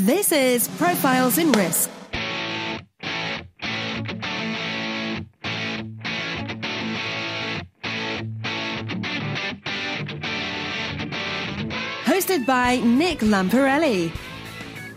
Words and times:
This 0.00 0.30
is 0.30 0.68
Profiles 0.76 1.38
in 1.38 1.52
Risk. 1.52 1.88
Hosted 12.04 12.44
by 12.44 12.76
Nick 12.84 13.20
Lamparelli. 13.20 14.12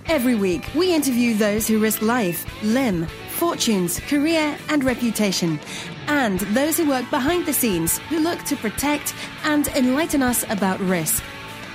Every 0.08 0.36
week, 0.36 0.68
we 0.76 0.94
interview 0.94 1.34
those 1.34 1.66
who 1.66 1.80
risk 1.80 2.02
life, 2.02 2.46
limb, 2.62 3.08
fortunes, 3.30 4.02
career, 4.02 4.58
and 4.68 4.84
reputation, 4.84 5.62
and 6.08 6.42
those 6.42 6.76
who 6.76 6.90
work 6.90 7.10
behind 7.10 7.46
the 7.46 7.54
scenes 7.54 8.00
who 8.10 8.20
look 8.20 8.44
to 8.44 8.58
protect 8.58 9.16
and 9.46 9.70
enlighten 9.70 10.22
us 10.22 10.44
about 10.50 10.78
risk. 10.82 11.24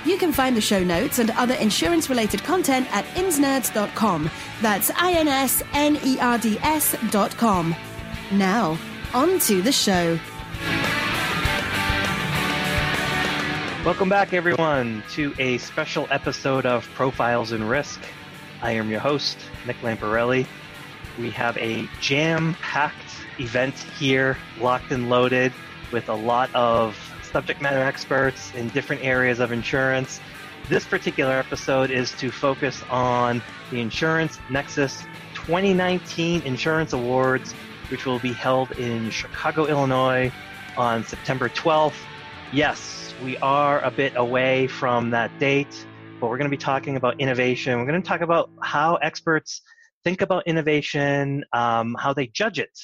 You 0.05 0.17
can 0.19 0.31
find 0.31 0.55
the 0.55 0.61
show 0.61 0.83
notes 0.83 1.17
and 1.17 1.31
other 1.31 1.55
insurance 1.55 2.11
related 2.11 2.43
content 2.43 2.87
at 2.95 3.05
insnerds.com. 3.15 4.29
That's 4.61 4.91
I 4.91 5.13
N 5.13 5.27
S 5.27 5.63
N 5.73 5.97
E 6.03 6.19
R 6.19 6.37
D 6.37 6.59
S.com. 6.59 7.75
Now, 8.31 8.77
on 9.15 9.39
to 9.39 9.63
the 9.63 9.71
show. 9.71 10.19
Welcome 13.83 14.09
back, 14.09 14.33
everyone, 14.33 15.03
to 15.13 15.33
a 15.39 15.57
special 15.57 16.07
episode 16.11 16.67
of 16.67 16.87
Profiles 16.93 17.51
in 17.51 17.63
Risk. 17.67 17.99
I 18.61 18.71
am 18.71 18.91
your 18.91 18.99
host, 18.99 19.39
Nick 19.65 19.77
Lamparelli. 19.77 20.45
We 21.17 21.31
have 21.31 21.57
a 21.57 21.89
jam 21.99 22.55
packed 22.61 22.95
event 23.39 23.73
here, 23.73 24.37
locked 24.59 24.91
and 24.91 25.09
loaded, 25.09 25.51
with 25.91 26.09
a 26.09 26.15
lot 26.15 26.53
of 26.53 26.95
subject 27.35 27.61
matter 27.61 27.81
experts 27.81 28.55
in 28.55 28.69
different 28.69 29.03
areas 29.03 29.41
of 29.41 29.51
insurance. 29.51 30.21
This 30.69 30.85
particular 30.85 31.33
episode 31.33 31.91
is 31.91 32.13
to 32.13 32.31
focus 32.31 32.81
on 32.89 33.41
the 33.71 33.81
Insurance 33.81 34.39
Nexus 34.49 35.03
2019 35.33 36.43
Insurance 36.43 36.93
Awards, 36.93 37.51
which 37.89 38.05
will 38.05 38.19
be 38.19 38.31
held 38.31 38.71
in 38.79 39.09
Chicago, 39.09 39.65
Illinois 39.65 40.31
on 40.77 41.03
September 41.03 41.49
12th. 41.49 41.99
Yes, 42.53 43.13
we 43.21 43.35
are 43.39 43.83
a 43.83 43.91
bit 43.91 44.13
away 44.15 44.67
from 44.67 45.09
that 45.09 45.37
date, 45.37 45.75
but 46.21 46.29
we're 46.29 46.37
going 46.37 46.49
to 46.49 46.57
be 46.57 46.63
talking 46.63 46.95
about 46.95 47.19
innovation. 47.19 47.77
We're 47.77 47.85
going 47.85 48.01
to 48.01 48.07
talk 48.07 48.21
about 48.21 48.49
how 48.63 48.95
experts 48.95 49.61
think 50.05 50.21
about 50.21 50.47
innovation, 50.47 51.43
um, 51.51 51.97
how 51.99 52.13
they 52.13 52.27
judge 52.27 52.59
it. 52.59 52.79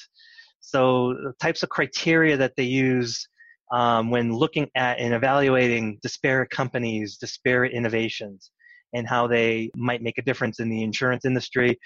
So, 0.59 1.13
the 1.13 1.33
types 1.39 1.63
of 1.63 1.69
criteria 1.69 2.35
that 2.35 2.57
they 2.57 2.63
use 2.63 3.29
um, 3.71 4.09
when 4.09 4.33
looking 4.33 4.69
at 4.75 4.99
and 4.99 5.13
evaluating 5.13 5.99
disparate 6.01 6.49
companies, 6.49 7.17
disparate 7.17 7.73
innovations, 7.73 8.51
and 8.93 9.07
how 9.07 9.27
they 9.27 9.71
might 9.75 10.01
make 10.01 10.17
a 10.17 10.21
difference 10.21 10.59
in 10.59 10.69
the 10.69 10.83
insurance 10.83 11.25
industry. 11.25 11.79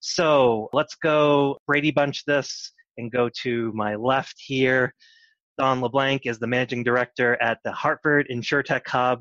So, 0.00 0.68
let's 0.72 0.94
go 0.96 1.58
Brady 1.66 1.90
Bunch 1.90 2.24
this 2.24 2.72
and 2.98 3.10
go 3.10 3.28
to 3.42 3.72
my 3.74 3.94
left 3.94 4.34
here. 4.38 4.92
Don 5.58 5.80
LeBlanc 5.80 6.22
is 6.24 6.38
the 6.38 6.46
managing 6.46 6.82
director 6.82 7.40
at 7.42 7.58
the 7.64 7.72
Hartford 7.72 8.26
InsurTech 8.30 8.86
Hub. 8.86 9.20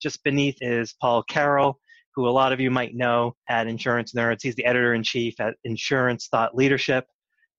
Just 0.00 0.22
beneath 0.24 0.56
is 0.60 0.94
Paul 1.00 1.22
Carroll, 1.24 1.78
who 2.14 2.28
a 2.28 2.30
lot 2.30 2.52
of 2.52 2.60
you 2.60 2.70
might 2.70 2.94
know 2.94 3.34
at 3.48 3.66
Insurance 3.66 4.12
Nerds. 4.12 4.42
He's 4.42 4.54
the 4.54 4.64
editor 4.64 4.94
in 4.94 5.02
chief 5.02 5.40
at 5.40 5.56
Insurance 5.64 6.28
Thought 6.28 6.54
Leadership. 6.54 7.06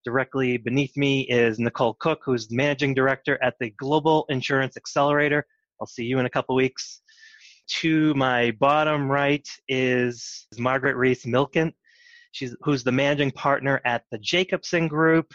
Directly 0.06 0.58
beneath 0.58 0.96
me 0.96 1.22
is 1.22 1.58
Nicole 1.58 1.96
Cook, 1.96 2.20
who's 2.24 2.48
the 2.48 2.56
managing 2.56 2.94
director 2.94 3.42
at 3.42 3.56
the 3.60 3.72
Global 3.72 4.28
Insurance 4.30 4.78
Accelerator. 4.78 5.44
I'll 5.82 5.88
see 5.88 6.06
you 6.06 6.20
in 6.20 6.28
a 6.28 6.30
couple 6.30 6.56
weeks. 6.56 7.02
To 7.80 8.14
my 8.14 8.52
bottom 8.60 9.10
right 9.10 9.48
is 9.68 10.46
Margaret 10.60 10.96
Resce 10.96 11.26
Milanese, 11.26 11.74
she's, 12.34 12.56
who's 12.62 12.84
the 12.84 12.92
managing 12.92 13.32
partner 13.32 13.82
at 13.84 14.04
the 14.12 14.20
Jacobson 14.20 14.88
Group. 14.88 15.34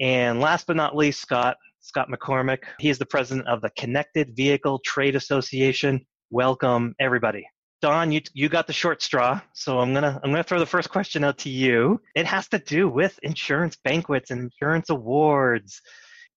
And 0.00 0.40
last 0.40 0.66
but 0.66 0.76
not 0.76 0.96
least, 0.96 1.20
Scott, 1.20 1.58
Scott 1.80 2.08
McCormick. 2.08 2.62
He 2.78 2.88
is 2.88 2.98
the 2.98 3.04
president 3.04 3.46
of 3.46 3.60
the 3.60 3.70
Connected 3.76 4.34
Vehicle 4.34 4.78
Trade 4.86 5.16
Association. 5.16 6.00
Welcome, 6.30 6.94
everybody. 6.98 7.46
Don, 7.82 8.12
you 8.12 8.20
you 8.32 8.48
got 8.48 8.68
the 8.68 8.72
short 8.72 9.02
straw, 9.02 9.40
so 9.54 9.80
I'm 9.80 9.92
gonna 9.92 10.20
I'm 10.22 10.30
gonna 10.30 10.44
throw 10.44 10.60
the 10.60 10.66
first 10.66 10.88
question 10.88 11.24
out 11.24 11.38
to 11.38 11.50
you. 11.50 12.00
It 12.14 12.26
has 12.26 12.46
to 12.50 12.60
do 12.60 12.88
with 12.88 13.18
insurance 13.24 13.76
banquets 13.82 14.30
and 14.30 14.40
insurance 14.40 14.88
awards. 14.88 15.82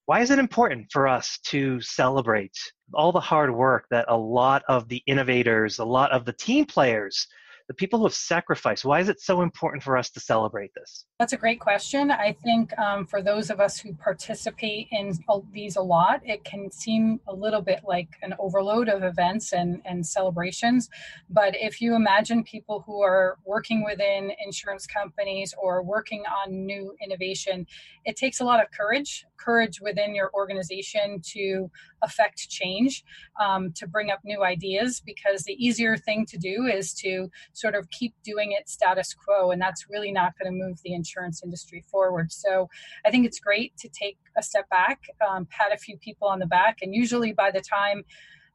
Why 0.07 0.21
is 0.21 0.31
it 0.31 0.39
important 0.39 0.87
for 0.91 1.07
us 1.07 1.37
to 1.45 1.79
celebrate 1.81 2.57
all 2.95 3.11
the 3.11 3.19
hard 3.19 3.53
work 3.53 3.85
that 3.91 4.05
a 4.07 4.17
lot 4.17 4.63
of 4.67 4.89
the 4.89 5.03
innovators, 5.05 5.77
a 5.77 5.85
lot 5.85 6.11
of 6.11 6.25
the 6.25 6.33
team 6.33 6.65
players 6.65 7.27
the 7.67 7.73
people 7.73 7.99
who 7.99 8.05
have 8.05 8.13
sacrificed. 8.13 8.85
Why 8.85 8.99
is 8.99 9.09
it 9.09 9.19
so 9.19 9.41
important 9.41 9.81
for 9.81 9.97
us 9.97 10.11
to 10.11 10.19
celebrate 10.19 10.71
this? 10.75 11.05
That's 11.19 11.33
a 11.33 11.37
great 11.37 11.59
question. 11.59 12.11
I 12.11 12.35
think 12.43 12.77
um, 12.77 13.05
for 13.07 13.21
those 13.21 13.49
of 13.49 13.59
us 13.59 13.79
who 13.79 13.93
participate 13.93 14.87
in 14.91 15.17
these 15.51 15.75
a 15.75 15.81
lot, 15.81 16.21
it 16.23 16.43
can 16.43 16.71
seem 16.71 17.19
a 17.27 17.33
little 17.33 17.61
bit 17.61 17.81
like 17.83 18.09
an 18.21 18.35
overload 18.37 18.87
of 18.87 19.03
events 19.03 19.53
and, 19.53 19.81
and 19.85 20.05
celebrations. 20.05 20.89
But 21.29 21.55
if 21.55 21.81
you 21.81 21.95
imagine 21.95 22.43
people 22.43 22.83
who 22.85 23.01
are 23.01 23.39
working 23.45 23.83
within 23.83 24.31
insurance 24.43 24.85
companies 24.85 25.53
or 25.57 25.81
working 25.81 26.23
on 26.25 26.65
new 26.65 26.95
innovation, 27.03 27.65
it 28.05 28.15
takes 28.15 28.41
a 28.41 28.43
lot 28.43 28.61
of 28.61 28.69
courage, 28.71 29.25
courage 29.37 29.81
within 29.81 30.13
your 30.13 30.29
organization 30.35 31.19
to 31.33 31.71
affect 32.05 32.49
change, 32.49 33.03
um, 33.41 33.71
to 33.73 33.87
bring 33.87 34.11
up 34.11 34.19
new 34.23 34.43
ideas, 34.43 35.01
because 35.05 35.43
the 35.43 35.53
easier 35.53 35.97
thing 35.97 36.25
to 36.27 36.37
do 36.37 36.65
is 36.65 36.93
to 36.93 37.29
sort 37.53 37.75
of 37.75 37.89
keep 37.89 38.13
doing 38.23 38.53
it 38.57 38.69
status 38.69 39.13
quo, 39.13 39.51
and 39.51 39.61
that's 39.61 39.89
really 39.89 40.11
not 40.11 40.33
going 40.37 40.51
to 40.51 40.65
move 40.65 40.79
the 40.83 40.93
insurance 40.93 41.41
industry 41.43 41.83
forward. 41.91 42.31
So 42.31 42.69
I 43.05 43.11
think 43.11 43.25
it's 43.25 43.39
great 43.39 43.75
to 43.77 43.89
take 43.89 44.17
a 44.37 44.43
step 44.43 44.69
back, 44.69 44.99
um, 45.27 45.47
pat 45.49 45.73
a 45.73 45.77
few 45.77 45.97
people 45.97 46.27
on 46.27 46.39
the 46.39 46.45
back, 46.45 46.77
and 46.81 46.93
usually 46.93 47.33
by 47.33 47.51
the 47.51 47.61
time 47.61 48.03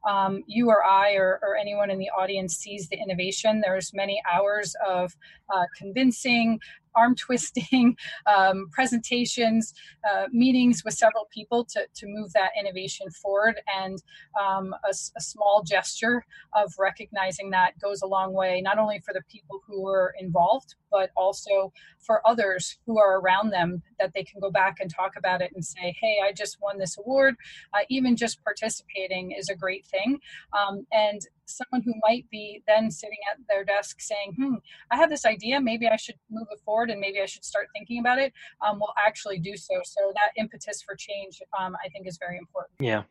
um, 0.07 0.43
you 0.47 0.69
or 0.69 0.83
I 0.83 1.13
or, 1.13 1.39
or, 1.43 1.55
anyone 1.55 1.91
in 1.91 1.99
the 1.99 2.09
audience 2.09 2.55
sees 2.55 2.89
the 2.89 2.97
innovation, 2.97 3.61
there's 3.61 3.93
many 3.93 4.21
hours 4.31 4.75
of 4.87 5.15
uh, 5.53 5.65
convincing, 5.77 6.59
arm 6.95 7.15
twisting, 7.15 7.95
um, 8.25 8.67
presentations, 8.71 9.73
uh, 10.09 10.25
meetings 10.31 10.83
with 10.83 10.93
several 10.93 11.27
people 11.33 11.63
to, 11.65 11.85
to 11.93 12.05
move 12.07 12.33
that 12.33 12.51
innovation 12.59 13.09
forward. 13.09 13.59
And 13.79 14.01
um, 14.39 14.73
a, 14.85 14.89
a, 14.89 15.21
small 15.21 15.63
gesture 15.63 16.25
of 16.53 16.73
recognizing 16.77 17.51
that 17.51 17.79
goes 17.79 18.01
a 18.01 18.07
long 18.07 18.33
way, 18.33 18.61
not 18.61 18.77
only 18.77 18.99
for 18.99 19.13
the 19.13 19.21
people 19.29 19.61
who 19.65 19.81
were 19.81 20.13
involved, 20.19 20.75
but 20.91 21.11
also 21.15 21.71
for 21.99 22.25
others 22.27 22.77
who 22.85 22.99
are 22.99 23.19
around 23.19 23.51
them 23.51 23.81
that 23.99 24.13
they 24.13 24.23
can 24.23 24.39
go 24.39 24.51
back 24.51 24.79
and 24.79 24.93
talk 24.93 25.13
about 25.17 25.41
it 25.41 25.51
and 25.53 25.63
say, 25.63 25.95
hey, 25.99 26.19
I 26.23 26.33
just 26.33 26.57
won 26.61 26.77
this 26.77 26.97
award. 26.97 27.35
Uh, 27.73 27.79
even 27.89 28.15
just 28.15 28.43
participating 28.43 29.31
is 29.31 29.49
a 29.49 29.55
great 29.55 29.85
thing. 29.85 30.19
Um, 30.57 30.85
and 30.91 31.21
someone 31.57 31.83
who 31.83 31.93
might 32.01 32.29
be 32.29 32.63
then 32.67 32.89
sitting 32.89 33.17
at 33.31 33.39
their 33.49 33.63
desk 33.63 34.01
saying, 34.01 34.33
hmm, 34.35 34.55
I 34.91 34.97
have 34.97 35.09
this 35.09 35.25
idea, 35.25 35.59
maybe 35.59 35.87
I 35.87 35.95
should 35.95 36.15
move 36.29 36.47
it 36.51 36.59
forward 36.65 36.89
and 36.89 36.99
maybe 36.99 37.21
I 37.21 37.25
should 37.25 37.45
start 37.45 37.67
thinking 37.73 37.99
about 37.99 38.19
it, 38.19 38.33
um, 38.65 38.79
will 38.79 38.93
actually 38.97 39.39
do 39.39 39.55
so. 39.55 39.81
So 39.83 40.11
that 40.13 40.31
impetus 40.41 40.81
for 40.81 40.95
change, 40.95 41.41
um, 41.59 41.75
I 41.83 41.89
think, 41.89 42.07
is 42.07 42.17
very 42.17 42.37
important. 42.37 42.73
Yeah. 42.79 43.03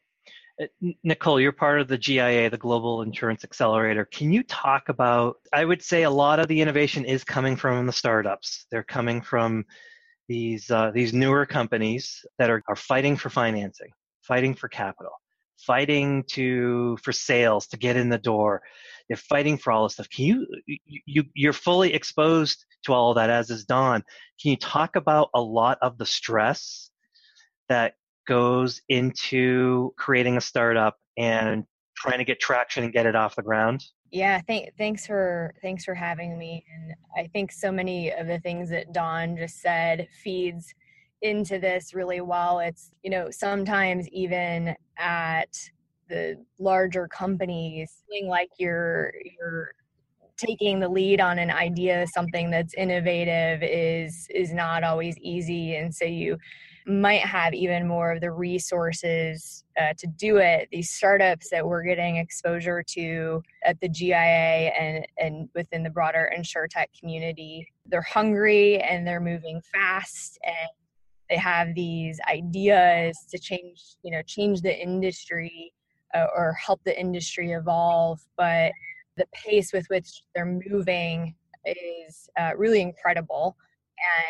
Uh, 0.60 0.66
Nicole, 1.04 1.40
you're 1.40 1.52
part 1.52 1.80
of 1.80 1.88
the 1.88 1.98
GIA, 1.98 2.50
the 2.50 2.58
Global 2.58 3.02
Insurance 3.02 3.44
Accelerator. 3.44 4.04
Can 4.04 4.32
you 4.32 4.42
talk 4.42 4.88
about? 4.88 5.36
I 5.52 5.64
would 5.64 5.82
say 5.82 6.02
a 6.02 6.10
lot 6.10 6.38
of 6.38 6.48
the 6.48 6.60
innovation 6.60 7.04
is 7.04 7.24
coming 7.24 7.56
from 7.56 7.86
the 7.86 7.92
startups. 7.92 8.66
They're 8.70 8.82
coming 8.82 9.22
from 9.22 9.64
these 10.28 10.70
uh, 10.70 10.90
these 10.92 11.12
newer 11.14 11.46
companies 11.46 12.24
that 12.38 12.50
are, 12.50 12.62
are 12.68 12.76
fighting 12.76 13.16
for 13.16 13.30
financing, 13.30 13.90
fighting 14.22 14.54
for 14.54 14.68
capital 14.68 15.12
fighting 15.66 16.24
to 16.28 16.96
for 17.02 17.12
sales 17.12 17.66
to 17.68 17.76
get 17.76 17.96
in 17.96 18.08
the 18.08 18.18
door. 18.18 18.62
They're 19.08 19.16
fighting 19.16 19.58
for 19.58 19.72
all 19.72 19.84
this 19.84 19.94
stuff. 19.94 20.08
Can 20.10 20.24
you 20.24 20.46
you 21.06 21.24
you're 21.34 21.52
fully 21.52 21.94
exposed 21.94 22.64
to 22.84 22.92
all 22.92 23.10
of 23.10 23.16
that 23.16 23.30
as 23.30 23.50
is 23.50 23.64
don. 23.64 24.02
Can 24.40 24.52
you 24.52 24.56
talk 24.56 24.96
about 24.96 25.30
a 25.34 25.40
lot 25.40 25.78
of 25.82 25.98
the 25.98 26.06
stress 26.06 26.90
that 27.68 27.94
goes 28.26 28.80
into 28.88 29.92
creating 29.96 30.36
a 30.36 30.40
startup 30.40 30.96
and 31.18 31.64
trying 31.96 32.18
to 32.18 32.24
get 32.24 32.40
traction 32.40 32.84
and 32.84 32.92
get 32.92 33.06
it 33.06 33.16
off 33.16 33.36
the 33.36 33.42
ground? 33.42 33.84
Yeah 34.10 34.40
th- 34.48 34.70
thanks 34.78 35.06
for 35.06 35.54
thanks 35.62 35.84
for 35.84 35.94
having 35.94 36.38
me. 36.38 36.64
And 36.74 36.94
i 37.16 37.28
think 37.28 37.52
so 37.52 37.70
many 37.70 38.12
of 38.12 38.26
the 38.26 38.38
things 38.40 38.70
that 38.70 38.92
don 38.92 39.36
just 39.36 39.60
said 39.60 40.08
feeds 40.22 40.74
into 41.22 41.58
this 41.58 41.94
really 41.94 42.20
well. 42.20 42.60
It's, 42.60 42.90
you 43.02 43.10
know, 43.10 43.30
sometimes 43.30 44.08
even 44.08 44.74
at 44.98 45.56
the 46.08 46.36
larger 46.58 47.08
companies, 47.08 48.02
feeling 48.08 48.28
like 48.28 48.50
you're 48.58 49.12
you're 49.38 49.72
taking 50.36 50.80
the 50.80 50.88
lead 50.88 51.20
on 51.20 51.38
an 51.38 51.50
idea, 51.50 52.06
something 52.12 52.50
that's 52.50 52.74
innovative 52.74 53.62
is 53.62 54.26
is 54.30 54.52
not 54.52 54.82
always 54.82 55.16
easy. 55.18 55.76
And 55.76 55.94
so 55.94 56.04
you 56.04 56.38
might 56.86 57.20
have 57.20 57.52
even 57.54 57.86
more 57.86 58.12
of 58.12 58.20
the 58.20 58.32
resources 58.32 59.64
uh, 59.80 59.92
to 59.98 60.06
do 60.06 60.38
it. 60.38 60.68
These 60.72 60.90
startups 60.90 61.50
that 61.50 61.66
we're 61.66 61.82
getting 61.82 62.16
exposure 62.16 62.82
to 62.94 63.42
at 63.64 63.80
the 63.80 63.88
GIA 63.88 64.14
and, 64.14 65.06
and 65.18 65.48
within 65.54 65.82
the 65.82 65.90
broader 65.90 66.32
insurtech 66.36 66.86
community, 66.98 67.66
they're 67.86 68.02
hungry 68.02 68.80
and 68.80 69.06
they're 69.06 69.20
moving 69.20 69.60
fast 69.72 70.38
and 70.44 70.70
they 71.30 71.36
have 71.36 71.74
these 71.74 72.20
ideas 72.28 73.24
to 73.30 73.38
change, 73.38 73.96
you 74.02 74.10
know, 74.10 74.22
change 74.22 74.60
the 74.60 74.76
industry 74.76 75.72
uh, 76.14 76.26
or 76.36 76.52
help 76.54 76.80
the 76.84 76.98
industry 77.00 77.52
evolve. 77.52 78.20
But 78.36 78.72
the 79.16 79.26
pace 79.32 79.72
with 79.72 79.86
which 79.88 80.24
they're 80.34 80.60
moving 80.68 81.34
is 81.64 82.28
uh, 82.38 82.52
really 82.56 82.80
incredible 82.80 83.56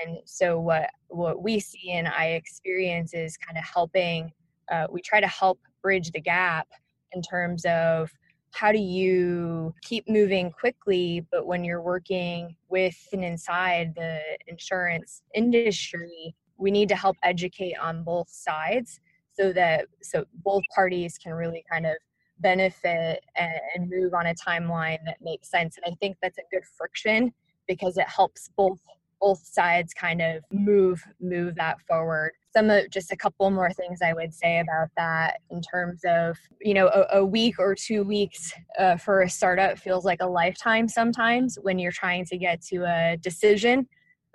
and 0.05 0.19
so 0.25 0.58
what 0.58 0.91
what 1.08 1.43
we 1.43 1.61
see 1.61 1.91
and 1.93 2.08
i 2.08 2.26
experience 2.26 3.14
is 3.14 3.37
kind 3.37 3.58
of 3.58 3.64
helping 3.64 4.32
uh, 4.70 4.87
we 4.91 5.00
try 5.00 5.20
to 5.20 5.26
help 5.26 5.58
bridge 5.82 6.11
the 6.12 6.20
gap 6.20 6.69
in 7.12 7.23
terms 7.23 7.64
of 7.64 8.11
how 8.52 8.73
do 8.73 8.79
you 8.79 9.73
keep 9.82 10.08
moving 10.08 10.50
quickly 10.50 11.25
but 11.31 11.47
when 11.47 11.64
you're 11.64 11.82
working 11.82 12.55
with 12.69 12.97
and 13.12 13.25
inside 13.25 13.93
the 13.94 14.20
insurance 14.49 15.23
industry 15.35 16.35
we 16.61 16.71
need 16.71 16.89
to 16.91 16.97
help 16.97 17.17
educate 17.23 17.75
on 17.81 18.05
both 18.05 18.29
sides 18.29 19.01
so 19.33 19.53
that 19.53 19.87
so 20.03 20.25
both 20.45 20.62
parties 20.75 21.19
can 21.19 21.33
really 21.33 21.65
kind 21.71 21.87
of 21.87 21.95
benefit 22.41 23.25
and, 23.37 23.53
and 23.75 23.91
move 23.91 24.15
on 24.15 24.27
a 24.27 24.35
timeline 24.35 24.99
that 25.05 25.19
makes 25.21 25.51
sense. 25.51 25.77
And 25.77 25.93
i 25.93 25.97
think 25.97 26.17
that's 26.23 26.39
a 26.39 26.43
good 26.51 26.65
friction 26.77 27.33
because 27.67 27.97
it 27.97 28.09
helps 28.09 28.51
both 28.57 28.79
both 29.21 29.45
sides 29.45 29.93
kind 29.93 30.23
of 30.23 30.43
move 30.51 31.03
move 31.21 31.55
that 31.57 31.79
forward. 31.87 32.33
Some 32.55 32.71
of 32.71 32.91
just 32.91 33.12
a 33.12 33.17
couple 33.17 33.49
more 33.51 33.71
things 33.73 34.01
i 34.03 34.12
would 34.12 34.35
say 34.35 34.59
about 34.59 34.89
that 34.97 35.41
in 35.51 35.61
terms 35.62 36.01
of 36.05 36.37
you 36.61 36.75
know 36.75 36.89
a, 36.89 37.19
a 37.19 37.25
week 37.25 37.57
or 37.59 37.75
two 37.75 38.03
weeks 38.03 38.53
uh, 38.79 38.97
for 38.97 39.23
a 39.23 39.31
startup 39.31 39.79
feels 39.79 40.05
like 40.05 40.21
a 40.21 40.27
lifetime 40.27 40.89
sometimes 40.89 41.59
when 41.62 41.79
you're 41.79 41.93
trying 41.93 42.25
to 42.25 42.37
get 42.37 42.61
to 42.62 42.85
a 42.85 43.17
decision 43.19 43.87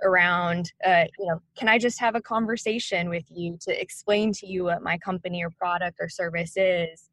around 0.04 0.72
uh, 0.86 1.06
you 1.18 1.26
know 1.28 1.42
can 1.58 1.68
i 1.68 1.78
just 1.78 2.00
have 2.00 2.16
a 2.16 2.22
conversation 2.22 3.10
with 3.10 3.26
you 3.30 3.58
to 3.62 3.82
explain 3.82 4.32
to 4.32 4.46
you 4.46 4.66
what 4.66 4.82
my 4.82 4.98
company 4.98 5.44
or 5.44 5.50
product 5.52 5.98
or 6.00 6.10
service 6.10 6.54
is? 6.58 7.10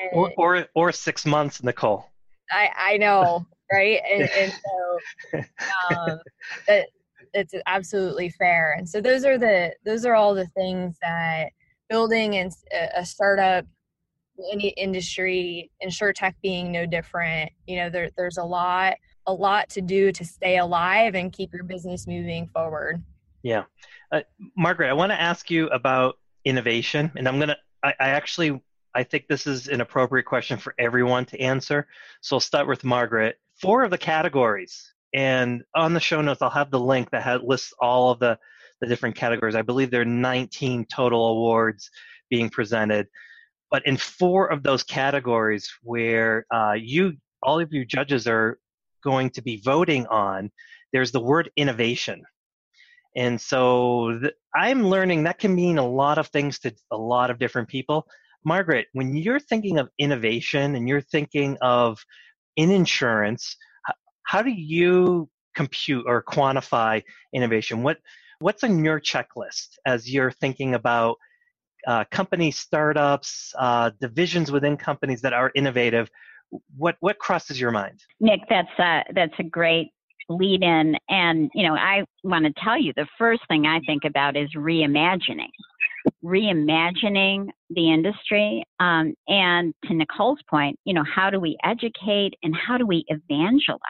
And 0.00 0.10
or, 0.12 0.32
or 0.36 0.66
or 0.74 0.92
six 0.92 1.26
months 1.26 1.62
nicole. 1.62 2.06
I 2.50 2.70
i 2.76 2.96
know 2.96 3.46
right? 3.72 4.00
And, 4.10 4.28
and 4.30 4.52
so 4.52 5.38
um, 5.90 6.18
that 6.66 6.88
it's 7.34 7.54
absolutely 7.66 8.30
fair. 8.30 8.74
And 8.78 8.88
so 8.88 9.00
those 9.00 9.24
are 9.24 9.38
the 9.38 9.74
those 9.84 10.04
are 10.04 10.14
all 10.14 10.34
the 10.34 10.46
things 10.46 10.96
that 11.02 11.50
building 11.88 12.36
and 12.36 12.52
a 12.96 13.04
startup 13.04 13.64
any 14.52 14.68
industry 14.70 15.68
insurtech 15.84 16.34
being 16.42 16.70
no 16.70 16.86
different 16.86 17.50
you 17.66 17.76
know 17.76 17.90
there, 17.90 18.08
there's 18.16 18.36
a 18.36 18.44
lot 18.44 18.94
a 19.28 19.32
lot 19.32 19.68
to 19.68 19.80
do 19.80 20.10
to 20.12 20.24
stay 20.24 20.58
alive 20.58 21.14
and 21.14 21.32
keep 21.32 21.52
your 21.52 21.64
business 21.64 22.06
moving 22.06 22.48
forward 22.48 23.02
yeah 23.42 23.64
uh, 24.12 24.20
margaret 24.56 24.88
i 24.88 24.92
want 24.92 25.10
to 25.10 25.20
ask 25.20 25.50
you 25.50 25.68
about 25.68 26.18
innovation 26.44 27.10
and 27.16 27.28
i'm 27.28 27.36
going 27.36 27.48
to 27.48 27.56
I 27.80 27.94
actually 27.98 28.60
i 28.94 29.04
think 29.04 29.28
this 29.28 29.46
is 29.46 29.68
an 29.68 29.80
appropriate 29.80 30.24
question 30.24 30.58
for 30.58 30.74
everyone 30.78 31.24
to 31.26 31.40
answer 31.40 31.86
so 32.20 32.36
i'll 32.36 32.40
start 32.40 32.66
with 32.66 32.82
margaret 32.82 33.38
four 33.60 33.84
of 33.84 33.90
the 33.90 33.98
categories 33.98 34.92
and 35.14 35.62
on 35.74 35.94
the 35.94 36.00
show 36.00 36.20
notes, 36.20 36.42
I'll 36.42 36.50
have 36.50 36.70
the 36.70 36.80
link 36.80 37.10
that 37.10 37.22
has, 37.22 37.40
lists 37.42 37.72
all 37.80 38.10
of 38.10 38.18
the, 38.18 38.38
the 38.80 38.86
different 38.86 39.16
categories. 39.16 39.54
I 39.54 39.62
believe 39.62 39.90
there 39.90 40.02
are 40.02 40.06
19 40.06 40.86
total 40.86 41.28
awards 41.28 41.90
being 42.28 42.50
presented. 42.50 43.06
But 43.70 43.86
in 43.86 43.96
four 43.96 44.50
of 44.50 44.62
those 44.62 44.82
categories 44.82 45.70
where 45.82 46.46
uh, 46.52 46.74
you, 46.78 47.14
all 47.42 47.60
of 47.60 47.72
you 47.72 47.84
judges 47.84 48.26
are 48.26 48.58
going 49.02 49.30
to 49.30 49.42
be 49.42 49.60
voting 49.64 50.06
on, 50.06 50.50
there's 50.92 51.12
the 51.12 51.20
word 51.20 51.50
innovation. 51.56 52.22
And 53.16 53.40
so 53.40 54.18
th- 54.20 54.34
I'm 54.54 54.86
learning 54.86 55.24
that 55.24 55.38
can 55.38 55.54
mean 55.54 55.78
a 55.78 55.86
lot 55.86 56.18
of 56.18 56.28
things 56.28 56.58
to 56.60 56.74
a 56.90 56.96
lot 56.96 57.30
of 57.30 57.38
different 57.38 57.68
people. 57.68 58.06
Margaret, 58.44 58.86
when 58.92 59.16
you're 59.16 59.40
thinking 59.40 59.78
of 59.78 59.88
innovation 59.98 60.76
and 60.76 60.88
you're 60.88 61.00
thinking 61.00 61.56
of 61.60 61.98
in 62.56 62.70
insurance, 62.70 63.56
how 64.22 64.42
do 64.42 64.50
you 64.50 65.28
compute 65.54 66.04
or 66.06 66.22
quantify 66.22 67.02
innovation? 67.34 67.82
What 67.82 67.98
what's 68.40 68.62
on 68.62 68.84
your 68.84 69.00
checklist 69.00 69.78
as 69.86 70.08
you're 70.08 70.30
thinking 70.30 70.74
about 70.74 71.16
uh, 71.86 72.04
company 72.10 72.50
startups, 72.50 73.52
uh, 73.58 73.90
divisions 74.00 74.52
within 74.52 74.76
companies 74.76 75.22
that 75.22 75.32
are 75.32 75.50
innovative? 75.54 76.10
What 76.76 76.96
what 77.00 77.18
crosses 77.18 77.60
your 77.60 77.70
mind? 77.70 78.02
Nick, 78.20 78.40
that's 78.48 78.78
a, 78.78 79.04
that's 79.14 79.34
a 79.38 79.42
great 79.42 79.90
lead 80.28 80.62
in, 80.62 80.96
and 81.08 81.50
you 81.54 81.66
know 81.66 81.74
I 81.74 82.04
want 82.24 82.44
to 82.44 82.52
tell 82.62 82.80
you 82.80 82.92
the 82.96 83.06
first 83.18 83.42
thing 83.48 83.66
I 83.66 83.80
think 83.86 84.04
about 84.04 84.36
is 84.36 84.48
reimagining, 84.56 85.50
reimagining 86.24 87.48
the 87.70 87.92
industry, 87.92 88.64
um, 88.80 89.14
and 89.26 89.74
to 89.84 89.94
Nicole's 89.94 90.40
point, 90.48 90.78
you 90.84 90.94
know 90.94 91.04
how 91.04 91.30
do 91.30 91.40
we 91.40 91.56
educate 91.64 92.32
and 92.42 92.54
how 92.56 92.78
do 92.78 92.86
we 92.86 93.04
evangelize? 93.08 93.80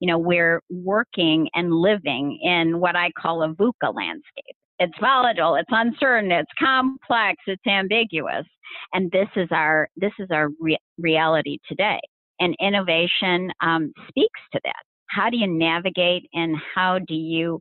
you 0.00 0.06
know, 0.06 0.18
we're 0.18 0.62
working 0.70 1.48
and 1.54 1.72
living 1.72 2.38
in 2.42 2.80
what 2.80 2.96
I 2.96 3.10
call 3.12 3.42
a 3.42 3.48
VUCA 3.54 3.94
landscape. 3.94 4.56
It's 4.80 4.98
volatile, 4.98 5.56
it's 5.56 5.68
uncertain, 5.70 6.32
it's 6.32 6.50
complex, 6.58 7.36
it's 7.46 7.66
ambiguous, 7.66 8.46
and 8.94 9.10
this 9.10 9.28
is 9.36 9.48
our 9.52 9.88
this 9.94 10.12
is 10.18 10.28
our 10.32 10.48
re- 10.58 10.78
reality 10.98 11.58
today. 11.68 12.00
And 12.40 12.56
innovation 12.60 13.52
um, 13.60 13.92
speaks 14.08 14.40
to 14.52 14.60
that. 14.64 14.82
How 15.08 15.28
do 15.28 15.36
you 15.36 15.46
navigate 15.46 16.22
and 16.32 16.56
how 16.74 16.98
do 16.98 17.14
you 17.14 17.60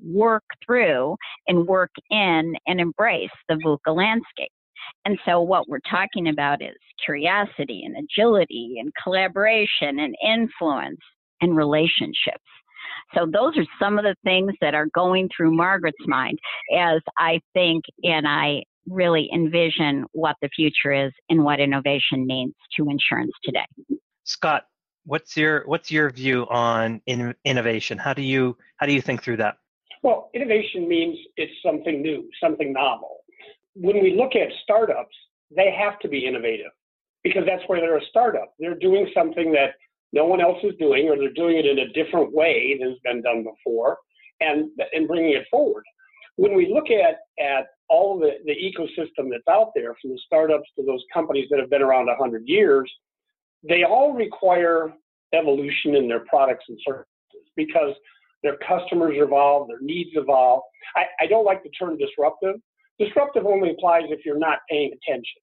work 0.00 0.44
through 0.64 1.16
and 1.48 1.66
work 1.66 1.90
in 2.10 2.54
and 2.68 2.80
embrace 2.80 3.30
the 3.48 3.56
VUCA 3.56 3.92
landscape? 3.92 4.52
And 5.04 5.18
so, 5.26 5.40
what 5.40 5.68
we're 5.68 5.80
talking 5.90 6.28
about 6.28 6.62
is 6.62 6.76
curiosity 7.04 7.82
and 7.84 7.96
agility 7.96 8.76
and 8.78 8.92
collaboration 9.02 9.98
and 9.98 10.14
influence 10.24 11.00
and 11.40 11.56
relationships. 11.56 12.44
So 13.14 13.26
those 13.26 13.56
are 13.56 13.66
some 13.80 13.98
of 13.98 14.04
the 14.04 14.14
things 14.24 14.52
that 14.60 14.74
are 14.74 14.86
going 14.94 15.28
through 15.34 15.52
Margaret's 15.52 16.06
mind 16.06 16.38
as 16.76 17.00
I 17.18 17.40
think 17.54 17.84
and 18.02 18.26
I 18.26 18.62
really 18.88 19.28
envision 19.32 20.04
what 20.12 20.36
the 20.42 20.48
future 20.54 20.92
is 20.92 21.12
and 21.28 21.44
what 21.44 21.60
innovation 21.60 22.26
means 22.26 22.54
to 22.76 22.88
insurance 22.88 23.32
today. 23.44 23.66
Scott, 24.24 24.64
what's 25.04 25.36
your 25.36 25.64
what's 25.66 25.90
your 25.90 26.10
view 26.10 26.46
on 26.50 27.00
in, 27.06 27.34
innovation? 27.44 27.98
How 27.98 28.14
do 28.14 28.22
you 28.22 28.56
how 28.76 28.86
do 28.86 28.92
you 28.92 29.00
think 29.00 29.22
through 29.22 29.38
that? 29.38 29.56
Well, 30.02 30.30
innovation 30.34 30.88
means 30.88 31.18
it's 31.36 31.52
something 31.64 32.00
new, 32.00 32.28
something 32.42 32.72
novel. 32.72 33.18
When 33.74 34.02
we 34.02 34.14
look 34.16 34.34
at 34.34 34.48
startups, 34.62 35.14
they 35.54 35.72
have 35.78 35.98
to 36.00 36.08
be 36.08 36.26
innovative 36.26 36.72
because 37.22 37.42
that's 37.46 37.62
where 37.66 37.80
they're 37.80 37.98
a 37.98 38.06
startup. 38.08 38.54
They're 38.58 38.78
doing 38.78 39.10
something 39.14 39.52
that 39.52 39.74
no 40.12 40.24
one 40.24 40.40
else 40.40 40.58
is 40.62 40.74
doing, 40.78 41.08
or 41.08 41.16
they're 41.16 41.32
doing 41.32 41.56
it 41.56 41.66
in 41.66 41.78
a 41.78 41.92
different 41.92 42.32
way 42.32 42.76
than 42.78 42.90
has 42.90 42.98
been 43.04 43.22
done 43.22 43.44
before, 43.44 43.98
and 44.40 44.70
and 44.92 45.06
bringing 45.06 45.32
it 45.32 45.46
forward. 45.50 45.84
When 46.36 46.54
we 46.54 46.72
look 46.72 46.90
at 46.90 47.18
at 47.42 47.66
all 47.88 48.18
the, 48.18 48.32
the 48.44 48.52
ecosystem 48.52 49.30
that's 49.30 49.48
out 49.48 49.72
there, 49.74 49.94
from 50.00 50.12
the 50.12 50.20
startups 50.24 50.68
to 50.76 50.84
those 50.84 51.02
companies 51.12 51.48
that 51.50 51.58
have 51.58 51.70
been 51.70 51.82
around 51.82 52.06
100 52.06 52.42
years, 52.46 52.90
they 53.68 53.84
all 53.84 54.12
require 54.12 54.92
evolution 55.34 55.96
in 55.96 56.08
their 56.08 56.20
products 56.20 56.64
and 56.68 56.78
services 56.86 57.06
because 57.56 57.94
their 58.42 58.56
customers 58.66 59.14
evolve, 59.16 59.68
their 59.68 59.80
needs 59.80 60.10
evolve. 60.14 60.62
I, 60.96 61.04
I 61.20 61.26
don't 61.26 61.44
like 61.44 61.62
the 61.62 61.70
term 61.70 61.98
disruptive. 61.98 62.56
Disruptive 62.98 63.44
only 63.44 63.70
applies 63.70 64.04
if 64.08 64.24
you're 64.24 64.38
not 64.38 64.58
paying 64.68 64.92
attention 64.92 65.42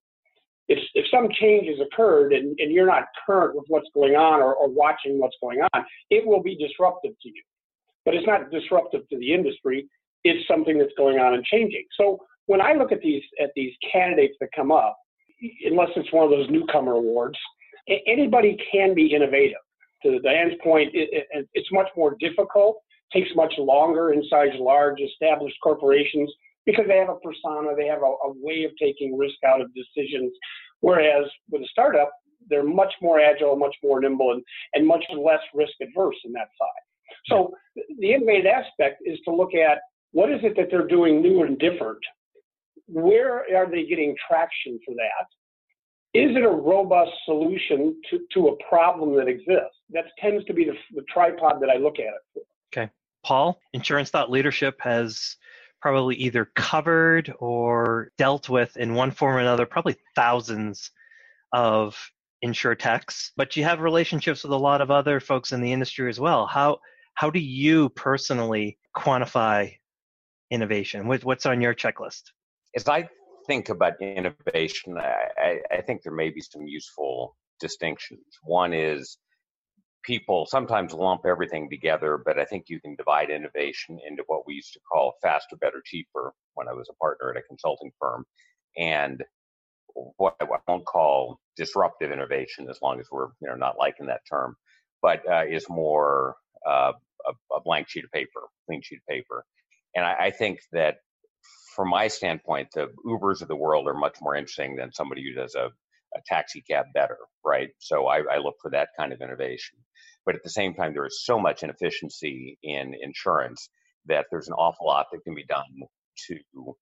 if, 0.68 0.78
if 0.94 1.06
some 1.10 1.28
change 1.40 1.66
has 1.68 1.78
occurred 1.80 2.32
and, 2.32 2.58
and 2.58 2.72
you're 2.72 2.86
not 2.86 3.04
current 3.26 3.56
with 3.56 3.64
what's 3.68 3.88
going 3.94 4.16
on 4.16 4.40
or, 4.40 4.54
or 4.54 4.68
watching 4.68 5.18
what's 5.18 5.36
going 5.40 5.60
on, 5.72 5.84
it 6.10 6.26
will 6.26 6.42
be 6.42 6.56
disruptive 6.56 7.12
to 7.22 7.28
you. 7.28 7.42
But 8.04 8.14
it's 8.14 8.26
not 8.26 8.50
disruptive 8.50 9.08
to 9.08 9.18
the 9.18 9.32
industry. 9.32 9.88
It's 10.24 10.46
something 10.46 10.78
that's 10.78 10.92
going 10.96 11.18
on 11.18 11.34
and 11.34 11.44
changing. 11.44 11.84
So 11.98 12.18
when 12.46 12.60
I 12.60 12.72
look 12.74 12.92
at 12.92 13.00
these 13.00 13.22
at 13.42 13.50
these 13.54 13.72
candidates 13.92 14.34
that 14.40 14.48
come 14.54 14.72
up, 14.72 14.96
unless 15.64 15.90
it's 15.96 16.12
one 16.12 16.24
of 16.24 16.30
those 16.30 16.48
newcomer 16.50 16.92
awards, 16.92 17.38
anybody 18.06 18.56
can 18.70 18.94
be 18.94 19.14
innovative. 19.14 19.58
To 20.04 20.20
Diane's 20.20 20.54
point, 20.62 20.90
it, 20.94 21.26
it, 21.30 21.48
it's 21.54 21.68
much 21.72 21.88
more 21.96 22.16
difficult, 22.20 22.80
takes 23.12 23.28
much 23.34 23.52
longer 23.58 24.12
inside 24.12 24.54
large 24.58 25.00
established 25.00 25.56
corporations 25.62 26.32
because 26.68 26.84
they 26.86 26.98
have 26.98 27.08
a 27.08 27.16
persona, 27.16 27.74
they 27.74 27.86
have 27.86 28.02
a, 28.02 28.12
a 28.28 28.32
way 28.36 28.64
of 28.64 28.72
taking 28.80 29.16
risk 29.16 29.36
out 29.46 29.60
of 29.60 29.68
decisions. 29.74 30.32
Whereas 30.80 31.24
with 31.50 31.62
a 31.62 31.68
startup, 31.70 32.10
they're 32.48 32.62
much 32.62 32.92
more 33.00 33.18
agile, 33.20 33.56
much 33.56 33.74
more 33.82 34.00
nimble, 34.00 34.32
and, 34.32 34.42
and 34.74 34.86
much 34.86 35.04
less 35.16 35.40
risk 35.54 35.72
adverse 35.80 36.16
in 36.24 36.32
that 36.32 36.48
side. 36.60 36.84
So 37.26 37.52
the 37.98 38.12
innovative 38.12 38.46
aspect 38.46 39.02
is 39.04 39.18
to 39.24 39.34
look 39.34 39.54
at 39.54 39.78
what 40.12 40.30
is 40.30 40.40
it 40.42 40.56
that 40.56 40.68
they're 40.70 40.86
doing 40.86 41.22
new 41.22 41.42
and 41.42 41.58
different 41.58 42.00
where 42.88 43.44
are 43.54 43.70
they 43.70 43.84
getting 43.84 44.14
traction 44.26 44.80
for 44.84 44.94
that? 44.94 46.18
Is 46.18 46.34
it 46.34 46.42
a 46.42 46.48
robust 46.48 47.12
solution 47.26 48.00
to, 48.10 48.20
to 48.32 48.48
a 48.48 48.56
problem 48.68 49.14
that 49.16 49.28
exists? 49.28 49.76
That 49.90 50.04
tends 50.18 50.44
to 50.46 50.54
be 50.54 50.64
the, 50.64 50.72
the 50.94 51.02
tripod 51.12 51.60
that 51.60 51.68
I 51.68 51.76
look 51.76 51.98
at 51.98 52.06
it 52.06 52.22
for. 52.32 52.42
Okay. 52.72 52.90
Paul, 53.24 53.60
Insurance 53.74 54.10
Thought 54.10 54.30
Leadership 54.30 54.80
has 54.80 55.36
probably 55.80 56.16
either 56.16 56.44
covered 56.56 57.32
or 57.38 58.10
dealt 58.18 58.48
with 58.48 58.76
in 58.76 58.94
one 58.94 59.10
form 59.10 59.36
or 59.36 59.40
another, 59.40 59.66
probably 59.66 59.96
thousands 60.14 60.90
of 61.52 61.96
insure 62.42 62.74
techs, 62.74 63.32
but 63.36 63.56
you 63.56 63.64
have 63.64 63.80
relationships 63.80 64.42
with 64.42 64.52
a 64.52 64.56
lot 64.56 64.80
of 64.80 64.90
other 64.90 65.20
folks 65.20 65.52
in 65.52 65.60
the 65.60 65.72
industry 65.72 66.08
as 66.08 66.20
well. 66.20 66.46
How 66.46 66.78
how 67.14 67.30
do 67.30 67.40
you 67.40 67.88
personally 67.90 68.78
quantify 68.96 69.74
innovation? 70.50 71.08
what's 71.08 71.46
on 71.46 71.60
your 71.60 71.74
checklist? 71.74 72.22
As 72.76 72.86
I 72.86 73.08
think 73.48 73.70
about 73.70 74.00
innovation, 74.00 74.96
I, 74.98 75.58
I 75.72 75.80
think 75.80 76.02
there 76.02 76.12
may 76.12 76.30
be 76.30 76.40
some 76.40 76.66
useful 76.66 77.36
distinctions. 77.58 78.20
One 78.44 78.72
is 78.72 79.18
people 80.08 80.46
sometimes 80.46 80.94
lump 80.94 81.26
everything 81.26 81.68
together, 81.68 82.18
but 82.24 82.38
I 82.38 82.46
think 82.46 82.64
you 82.68 82.80
can 82.80 82.96
divide 82.96 83.28
innovation 83.28 83.98
into 84.08 84.24
what 84.26 84.46
we 84.46 84.54
used 84.54 84.72
to 84.72 84.80
call 84.90 85.12
faster, 85.20 85.54
better, 85.56 85.82
cheaper 85.84 86.32
when 86.54 86.66
I 86.66 86.72
was 86.72 86.88
a 86.88 86.94
partner 86.94 87.30
at 87.30 87.36
a 87.36 87.42
consulting 87.42 87.92
firm, 88.00 88.24
and 88.78 89.22
what 90.16 90.34
I 90.40 90.46
won't 90.66 90.86
call 90.86 91.38
disruptive 91.56 92.10
innovation, 92.10 92.70
as 92.70 92.78
long 92.80 93.00
as 93.00 93.06
we're 93.12 93.28
you 93.42 93.48
know 93.48 93.54
not 93.54 93.76
liking 93.78 94.06
that 94.06 94.22
term, 94.28 94.56
but 95.02 95.20
uh, 95.30 95.44
is 95.46 95.68
more 95.68 96.36
uh, 96.66 96.92
a, 97.26 97.32
a, 97.54 97.60
blank 97.62 97.90
sheet 97.90 98.04
of 98.04 98.10
paper, 98.10 98.40
clean 98.66 98.80
sheet 98.80 99.00
of 99.00 99.14
paper. 99.14 99.44
And 99.94 100.06
I, 100.06 100.14
I, 100.18 100.30
think 100.30 100.60
that 100.72 100.96
from 101.76 101.90
my 101.90 102.08
standpoint, 102.08 102.68
the 102.72 102.88
Ubers 103.04 103.42
of 103.42 103.48
the 103.48 103.56
world 103.56 103.86
are 103.86 103.94
much 103.94 104.16
more 104.22 104.34
interesting 104.34 104.74
than 104.76 104.90
somebody 104.90 105.22
who 105.22 105.38
does 105.38 105.54
a, 105.54 105.68
a 106.16 106.20
taxi 106.26 106.62
cab 106.68 106.86
better, 106.94 107.18
right? 107.44 107.70
So 107.78 108.06
I, 108.06 108.18
I 108.18 108.38
look 108.38 108.56
for 108.60 108.70
that 108.70 108.88
kind 108.98 109.12
of 109.12 109.20
innovation. 109.20 109.78
But 110.24 110.34
at 110.34 110.42
the 110.42 110.50
same 110.50 110.74
time, 110.74 110.92
there 110.92 111.06
is 111.06 111.24
so 111.24 111.38
much 111.38 111.62
inefficiency 111.62 112.58
in 112.62 112.94
insurance 113.00 113.70
that 114.06 114.26
there's 114.30 114.48
an 114.48 114.54
awful 114.54 114.86
lot 114.86 115.06
that 115.12 115.22
can 115.24 115.34
be 115.34 115.44
done 115.44 115.64
to 116.28 116.74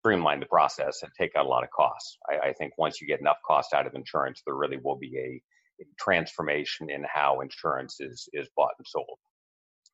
streamline 0.00 0.40
the 0.40 0.46
process 0.46 1.02
and 1.02 1.12
take 1.18 1.36
out 1.36 1.46
a 1.46 1.48
lot 1.48 1.62
of 1.62 1.70
costs. 1.70 2.18
I, 2.28 2.48
I, 2.48 2.52
think 2.54 2.72
once 2.76 3.00
you 3.00 3.06
get 3.06 3.20
enough 3.20 3.36
cost 3.46 3.72
out 3.72 3.86
of 3.86 3.94
insurance, 3.94 4.42
there 4.44 4.56
really 4.56 4.78
will 4.82 4.96
be 4.96 5.16
a, 5.16 5.82
a 5.82 5.86
transformation 6.00 6.90
in 6.90 7.04
how 7.12 7.40
insurance 7.40 7.96
is 8.00 8.28
is 8.32 8.48
bought 8.56 8.72
and 8.78 8.86
sold. 8.86 9.18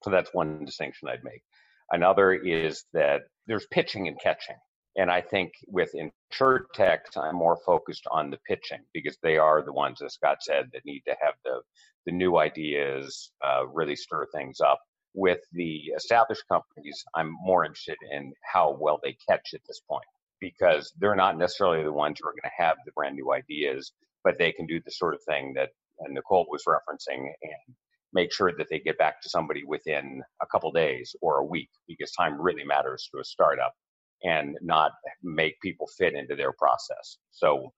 So 0.04 0.10
that's 0.10 0.32
one 0.32 0.64
distinction 0.64 1.08
I'd 1.08 1.24
make. 1.24 1.42
Another 1.90 2.32
is 2.32 2.84
that 2.92 3.22
there's 3.46 3.66
pitching 3.70 4.08
and 4.08 4.18
catching. 4.20 4.56
And 4.98 5.12
I 5.12 5.20
think 5.20 5.52
with 5.68 5.94
insurtechs, 5.94 7.16
I'm 7.16 7.36
more 7.36 7.56
focused 7.64 8.04
on 8.10 8.30
the 8.30 8.38
pitching 8.48 8.80
because 8.92 9.16
they 9.22 9.38
are 9.38 9.62
the 9.62 9.72
ones, 9.72 10.02
as 10.02 10.14
Scott 10.14 10.38
said, 10.40 10.70
that 10.72 10.84
need 10.84 11.02
to 11.06 11.16
have 11.22 11.34
the, 11.44 11.60
the 12.04 12.10
new 12.10 12.36
ideas, 12.36 13.30
uh, 13.46 13.64
really 13.68 13.94
stir 13.94 14.26
things 14.34 14.60
up. 14.60 14.80
With 15.14 15.38
the 15.52 15.92
established 15.96 16.42
companies, 16.50 17.04
I'm 17.14 17.32
more 17.40 17.64
interested 17.64 17.96
in 18.10 18.32
how 18.42 18.76
well 18.80 18.98
they 19.00 19.16
catch 19.28 19.54
at 19.54 19.60
this 19.68 19.80
point 19.88 20.04
because 20.40 20.92
they're 20.98 21.14
not 21.14 21.38
necessarily 21.38 21.84
the 21.84 21.92
ones 21.92 22.18
who 22.20 22.28
are 22.28 22.32
going 22.32 22.50
to 22.50 22.62
have 22.62 22.76
the 22.84 22.92
brand 22.92 23.14
new 23.14 23.32
ideas, 23.32 23.92
but 24.24 24.36
they 24.36 24.50
can 24.50 24.66
do 24.66 24.80
the 24.84 24.90
sort 24.90 25.14
of 25.14 25.22
thing 25.22 25.54
that 25.54 25.70
Nicole 26.08 26.46
was 26.50 26.64
referencing 26.66 27.20
and 27.42 27.76
make 28.12 28.32
sure 28.32 28.52
that 28.58 28.66
they 28.68 28.80
get 28.80 28.98
back 28.98 29.22
to 29.22 29.28
somebody 29.28 29.62
within 29.64 30.22
a 30.42 30.46
couple 30.46 30.72
days 30.72 31.14
or 31.22 31.38
a 31.38 31.44
week 31.44 31.70
because 31.86 32.10
time 32.12 32.40
really 32.40 32.64
matters 32.64 33.08
to 33.12 33.20
a 33.20 33.24
startup 33.24 33.74
and 34.22 34.56
not 34.62 34.92
make 35.22 35.60
people 35.60 35.86
fit 35.96 36.14
into 36.14 36.34
their 36.34 36.52
process. 36.52 37.18
So 37.30 37.72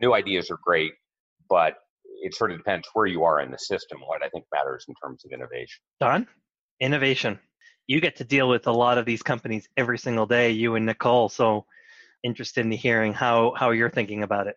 new 0.00 0.14
ideas 0.14 0.50
are 0.50 0.58
great, 0.62 0.92
but 1.48 1.76
it 2.22 2.34
sort 2.34 2.52
of 2.52 2.58
depends 2.58 2.88
where 2.92 3.06
you 3.06 3.24
are 3.24 3.40
in 3.40 3.50
the 3.50 3.58
system, 3.58 4.00
what 4.06 4.22
I 4.22 4.28
think 4.28 4.44
matters 4.52 4.84
in 4.88 4.94
terms 5.02 5.24
of 5.24 5.32
innovation. 5.32 5.82
Don, 6.00 6.26
innovation. 6.80 7.38
You 7.86 8.00
get 8.00 8.16
to 8.16 8.24
deal 8.24 8.48
with 8.48 8.66
a 8.66 8.72
lot 8.72 8.98
of 8.98 9.04
these 9.04 9.22
companies 9.22 9.68
every 9.76 9.98
single 9.98 10.26
day, 10.26 10.50
you 10.50 10.76
and 10.76 10.86
Nicole. 10.86 11.28
So 11.28 11.66
interested 12.22 12.64
in 12.64 12.70
hearing 12.70 13.12
how, 13.12 13.54
how 13.56 13.70
you're 13.70 13.90
thinking 13.90 14.22
about 14.22 14.46
it. 14.46 14.56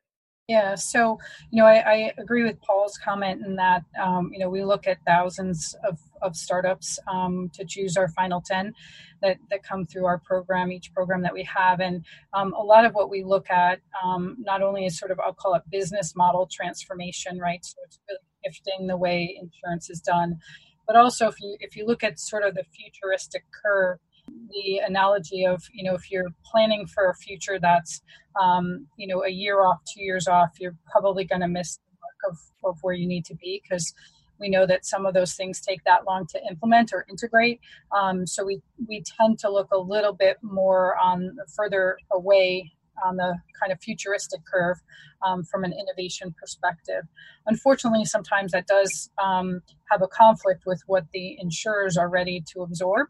Yeah, 0.50 0.76
so 0.76 1.20
you 1.52 1.62
know, 1.62 1.66
I, 1.66 1.78
I, 1.90 2.12
agree 2.18 2.44
with 2.44 2.60
Paul's 2.60 2.98
comment 2.98 3.46
in 3.46 3.56
that 3.56 3.86
um, 4.02 4.30
you 4.34 4.40
know 4.40 4.50
we 4.50 4.62
look 4.62 4.88
at 4.88 4.98
thousands 5.08 5.74
of, 5.88 5.98
of 6.22 6.36
startups 6.36 7.00
um, 7.08 7.50
to 7.54 7.64
choose 7.64 7.96
our 7.96 8.10
final 8.10 8.42
ten 8.42 8.74
that 9.22 9.38
that 9.50 9.64
come 9.64 9.86
through 9.86 10.06
our 10.06 10.18
program, 10.18 10.70
each 10.70 10.94
program 10.94 11.22
that 11.22 11.34
we 11.34 11.44
have, 11.44 11.80
and 11.80 12.04
um, 12.34 12.52
a 12.56 12.62
lot 12.62 12.84
of 12.84 12.94
what 12.94 13.10
we 13.10 13.24
look 13.24 13.50
at 13.50 13.80
um, 14.04 14.36
not 14.38 14.62
only 14.62 14.86
is 14.86 15.00
sort 15.00 15.12
of 15.12 15.20
I'll 15.22 15.34
call 15.34 15.56
it 15.56 15.62
business 15.72 16.14
model 16.14 16.46
transformation, 16.52 17.40
right? 17.40 17.64
So 17.64 17.78
it's 17.86 18.00
really 18.10 18.20
shifting 18.44 18.88
the 18.88 18.98
way 18.98 19.40
insurance 19.42 19.90
is 19.90 20.02
done, 20.02 20.40
but 20.86 20.98
also 20.98 21.30
if 21.30 21.40
you 21.40 21.56
if 21.62 21.78
you 21.78 21.86
look 21.88 22.04
at 22.04 22.20
sort 22.20 22.44
of 22.44 22.54
the 22.54 22.66
futuristic 22.76 23.46
curve 23.64 23.98
the 24.28 24.80
analogy 24.86 25.46
of 25.46 25.64
you 25.74 25.84
know 25.84 25.96
if 25.96 26.12
you're 26.12 26.30
planning 26.46 26.86
for 26.86 27.10
a 27.10 27.16
future 27.16 27.60
that's 27.60 28.02
um, 28.42 28.88
you 28.98 29.08
know 29.08 29.24
a 29.24 29.30
year 29.30 29.62
off 29.62 29.80
two 29.92 30.04
years 30.04 30.28
off 30.28 30.50
you're 30.60 30.76
probably 30.92 31.26
going 31.26 31.42
to 31.42 31.48
miss 31.48 31.78
the 31.78 31.98
mark 32.02 32.34
of, 32.34 32.70
of 32.70 32.78
where 32.82 32.94
you 32.94 33.08
need 33.08 33.26
to 33.26 33.36
be 33.36 33.62
because 33.64 33.94
we 34.40 34.50
know 34.50 34.66
that 34.66 34.86
some 34.86 35.06
of 35.06 35.14
those 35.14 35.36
things 35.36 35.62
take 35.62 35.84
that 35.86 36.06
long 36.06 36.26
to 36.28 36.40
implement 36.50 36.92
or 36.94 37.06
integrate 37.10 37.60
um, 37.98 38.26
so 38.26 38.46
we 38.46 38.62
we 38.88 39.04
tend 39.20 39.40
to 39.40 39.52
look 39.52 39.70
a 39.72 39.78
little 39.78 40.14
bit 40.14 40.38
more 40.42 40.98
on 40.98 41.36
further 41.56 41.98
away 42.12 42.72
on 43.04 43.18
the 43.18 43.36
kind 43.60 43.72
of 43.72 43.82
futuristic 43.82 44.42
curve 44.46 44.78
um, 45.26 45.44
from 45.44 45.64
an 45.64 45.74
innovation 45.74 46.34
perspective. 46.40 47.04
Unfortunately, 47.48 48.06
sometimes 48.06 48.52
that 48.52 48.68
does 48.68 49.10
um, 49.22 49.62
have 49.90 50.02
a 50.02 50.08
conflict 50.08 50.64
with 50.66 50.82
what 50.86 51.06
the 51.14 51.38
insurers 51.40 51.98
are 51.98 52.10
ready 52.10 52.44
to 52.54 52.62
absorb 52.62 53.08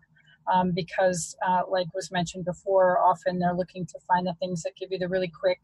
um, 0.52 0.72
because, 0.74 1.36
uh, 1.48 1.62
like 1.70 1.88
was 1.94 2.12
mentioned 2.12 2.46
before, 2.46 3.00
often 3.00 3.40
they're 3.40 3.56
looking 3.56 3.86
to 3.86 4.00
find 4.08 4.28
the 4.28 4.36
things 4.40 4.64
that 4.64 4.76
give 4.76 4.92
you 4.92 5.00
the 5.00 5.08
really 5.08 5.32
quick 5.40 5.60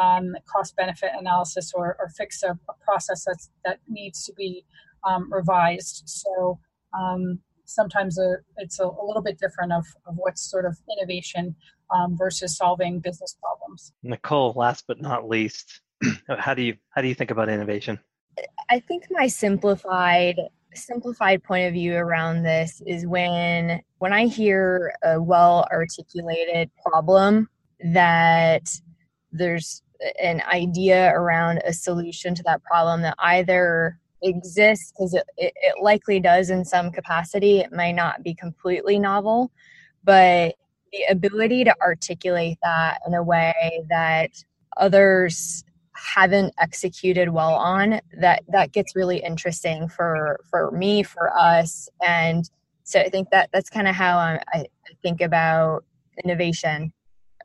um, 0.00 0.36
cost 0.46 0.76
benefit 0.76 1.10
analysis 1.18 1.72
or, 1.74 1.96
or 1.98 2.08
fix 2.16 2.42
a, 2.42 2.50
a, 2.68 2.74
process 2.84 3.24
that's, 3.26 3.50
that 3.64 3.78
needs 3.88 4.24
to 4.24 4.32
be 4.34 4.64
um, 5.08 5.32
revised. 5.32 6.02
So 6.06 6.58
um, 6.98 7.40
sometimes 7.64 8.18
a, 8.18 8.36
it's 8.56 8.78
a, 8.78 8.84
a, 8.84 9.04
little 9.04 9.22
bit 9.22 9.38
different 9.38 9.72
of, 9.72 9.86
of 10.06 10.14
what's 10.16 10.42
sort 10.42 10.64
of 10.64 10.76
innovation 10.98 11.54
um, 11.94 12.16
versus 12.16 12.56
solving 12.56 13.00
business 13.00 13.36
problems. 13.40 13.92
Nicole, 14.02 14.52
last 14.56 14.84
but 14.86 15.00
not 15.00 15.28
least, 15.28 15.80
how 16.38 16.54
do 16.54 16.62
you 16.62 16.76
how 16.90 17.02
do 17.02 17.08
you 17.08 17.14
think 17.14 17.30
about 17.30 17.48
innovation? 17.48 17.98
I 18.70 18.80
think 18.80 19.04
my 19.10 19.26
simplified 19.26 20.36
simplified 20.74 21.42
point 21.42 21.66
of 21.66 21.74
view 21.74 21.96
around 21.96 22.42
this 22.42 22.82
is 22.86 23.06
when 23.06 23.80
when 23.98 24.12
I 24.12 24.26
hear 24.26 24.92
a 25.02 25.20
well 25.20 25.66
articulated 25.72 26.70
problem 26.84 27.48
that 27.92 28.70
there's 29.32 29.82
an 30.22 30.42
idea 30.42 31.12
around 31.14 31.60
a 31.64 31.72
solution 31.72 32.34
to 32.34 32.42
that 32.44 32.62
problem 32.62 33.02
that 33.02 33.14
either 33.18 33.98
exists 34.22 34.92
because 34.92 35.14
it, 35.14 35.24
it, 35.36 35.52
it, 35.56 35.82
likely 35.82 36.20
does 36.20 36.50
in 36.50 36.64
some 36.64 36.90
capacity 36.90 37.60
it 37.60 37.72
might 37.72 37.92
not 37.92 38.22
be 38.22 38.34
completely 38.34 38.98
novel 38.98 39.50
but 40.04 40.54
the 40.92 41.02
ability 41.08 41.64
to 41.64 41.74
articulate 41.80 42.58
that 42.62 42.98
in 43.06 43.14
a 43.14 43.22
way 43.22 43.82
that 43.88 44.30
others 44.76 45.64
haven't 46.00 46.54
executed 46.58 47.28
well 47.28 47.54
on 47.54 48.00
that 48.18 48.42
that 48.48 48.72
gets 48.72 48.96
really 48.96 49.18
interesting 49.18 49.88
for 49.88 50.40
for 50.50 50.70
me 50.70 51.02
for 51.02 51.36
us. 51.36 51.88
And 52.04 52.48
so 52.84 53.00
i 53.00 53.08
think 53.08 53.30
that 53.30 53.50
that's 53.52 53.70
kind 53.70 53.86
of 53.86 53.94
how 53.94 54.16
I, 54.18 54.40
I 54.52 54.64
think 55.02 55.20
about 55.20 55.84
innovation. 56.24 56.92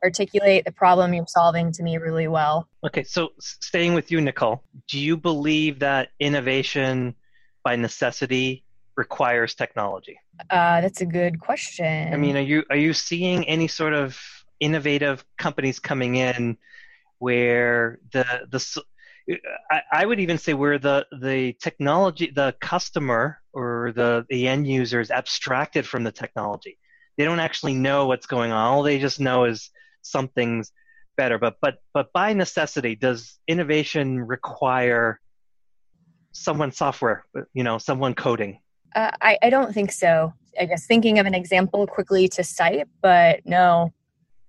Articulate 0.02 0.64
the 0.64 0.72
problem 0.72 1.14
you're 1.14 1.26
solving 1.26 1.72
to 1.72 1.82
me 1.82 1.96
really 1.98 2.28
well. 2.28 2.68
Okay 2.84 3.04
so 3.04 3.30
staying 3.40 3.94
with 3.94 4.10
you 4.10 4.20
nicole 4.20 4.62
do 4.88 4.98
you 4.98 5.16
believe 5.16 5.78
that 5.80 6.08
innovation 6.20 7.14
by 7.64 7.76
necessity 7.76 8.64
requires 8.96 9.54
technology? 9.54 10.18
Uh, 10.50 10.80
that's 10.80 11.00
a 11.02 11.06
good 11.06 11.40
question. 11.40 12.12
I 12.12 12.16
mean 12.16 12.36
are 12.36 12.40
you 12.40 12.64
are 12.70 12.76
you 12.76 12.92
seeing 12.92 13.44
any 13.44 13.68
sort 13.68 13.92
of 13.92 14.18
innovative 14.60 15.24
companies 15.36 15.78
coming 15.78 16.16
in 16.16 16.56
where 17.18 17.98
the 18.12 18.24
the 18.50 18.82
I, 19.70 19.82
I 19.92 20.06
would 20.06 20.20
even 20.20 20.38
say 20.38 20.54
where 20.54 20.78
the 20.78 21.06
the 21.20 21.54
technology 21.60 22.30
the 22.34 22.54
customer 22.60 23.40
or 23.52 23.92
the 23.94 24.24
the 24.28 24.46
end 24.46 24.66
user 24.66 25.00
is 25.00 25.10
abstracted 25.10 25.86
from 25.86 26.04
the 26.04 26.12
technology. 26.12 26.78
They 27.18 27.24
don't 27.24 27.40
actually 27.40 27.74
know 27.74 28.06
what's 28.06 28.26
going 28.26 28.52
on. 28.52 28.66
All 28.66 28.82
they 28.82 28.98
just 28.98 29.18
know 29.18 29.44
is 29.44 29.70
something's 30.02 30.70
better. 31.16 31.38
But 31.38 31.56
but 31.60 31.78
but 31.92 32.12
by 32.12 32.32
necessity 32.34 32.94
does 32.94 33.38
innovation 33.48 34.20
require 34.20 35.20
someone 36.32 36.70
software 36.70 37.24
you 37.52 37.64
know 37.64 37.78
someone 37.78 38.14
coding? 38.14 38.60
Uh, 38.94 39.10
I, 39.20 39.38
I 39.42 39.50
don't 39.50 39.74
think 39.74 39.90
so. 39.92 40.32
I 40.58 40.66
guess 40.66 40.86
thinking 40.86 41.18
of 41.18 41.26
an 41.26 41.34
example 41.34 41.86
quickly 41.86 42.28
to 42.28 42.44
cite 42.44 42.86
but 43.02 43.40
no. 43.44 43.92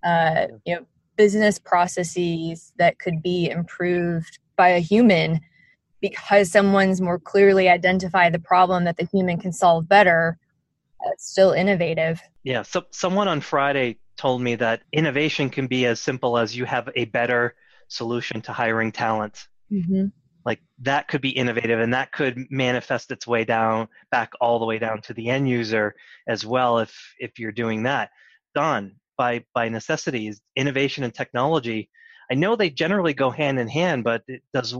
Uh, 0.03 0.47
you 0.65 0.75
know 0.75 0.85
business 1.17 1.59
processes 1.59 2.71
that 2.77 2.99
could 2.99 3.21
be 3.21 3.49
improved 3.49 4.39
by 4.55 4.69
a 4.69 4.79
human 4.79 5.41
because 6.01 6.51
someone's 6.51 7.01
more 7.01 7.19
clearly 7.19 7.67
identified 7.67 8.33
the 8.33 8.39
problem 8.39 8.83
that 8.83 8.97
the 8.97 9.05
human 9.11 9.39
can 9.39 9.51
solve 9.51 9.89
better 9.89 10.37
it's 11.05 11.29
still 11.29 11.51
innovative. 11.51 12.21
Yeah 12.43 12.61
so 12.61 12.83
someone 12.91 13.27
on 13.27 13.41
friday 13.41 13.97
told 14.17 14.41
me 14.41 14.55
that 14.55 14.81
innovation 14.91 15.49
can 15.49 15.67
be 15.67 15.85
as 15.85 15.99
simple 16.01 16.37
as 16.37 16.55
you 16.55 16.65
have 16.65 16.89
a 16.95 17.05
better 17.05 17.55
solution 17.87 18.41
to 18.41 18.51
hiring 18.51 18.91
talent. 18.91 19.47
Mm-hmm. 19.71 20.05
like 20.45 20.61
that 20.79 21.09
could 21.09 21.19
be 21.19 21.31
innovative 21.31 21.81
and 21.81 21.93
that 21.93 22.13
could 22.13 22.47
manifest 22.49 23.11
its 23.11 23.27
way 23.27 23.43
down 23.43 23.89
back 24.11 24.31
all 24.39 24.59
the 24.59 24.65
way 24.65 24.79
down 24.79 25.01
to 25.01 25.13
the 25.13 25.27
end 25.27 25.49
user 25.49 25.93
as 26.25 26.45
well 26.45 26.79
if 26.79 27.13
if 27.19 27.37
you're 27.37 27.51
doing 27.51 27.83
that. 27.83 28.11
Don 28.55 28.95
by 29.17 29.43
by 29.53 29.69
necessity 29.69 30.27
is 30.27 30.41
innovation 30.55 31.03
and 31.03 31.13
technology 31.13 31.89
i 32.31 32.35
know 32.35 32.55
they 32.55 32.69
generally 32.69 33.13
go 33.13 33.29
hand 33.29 33.59
in 33.59 33.67
hand 33.67 34.03
but 34.03 34.23
does 34.53 34.75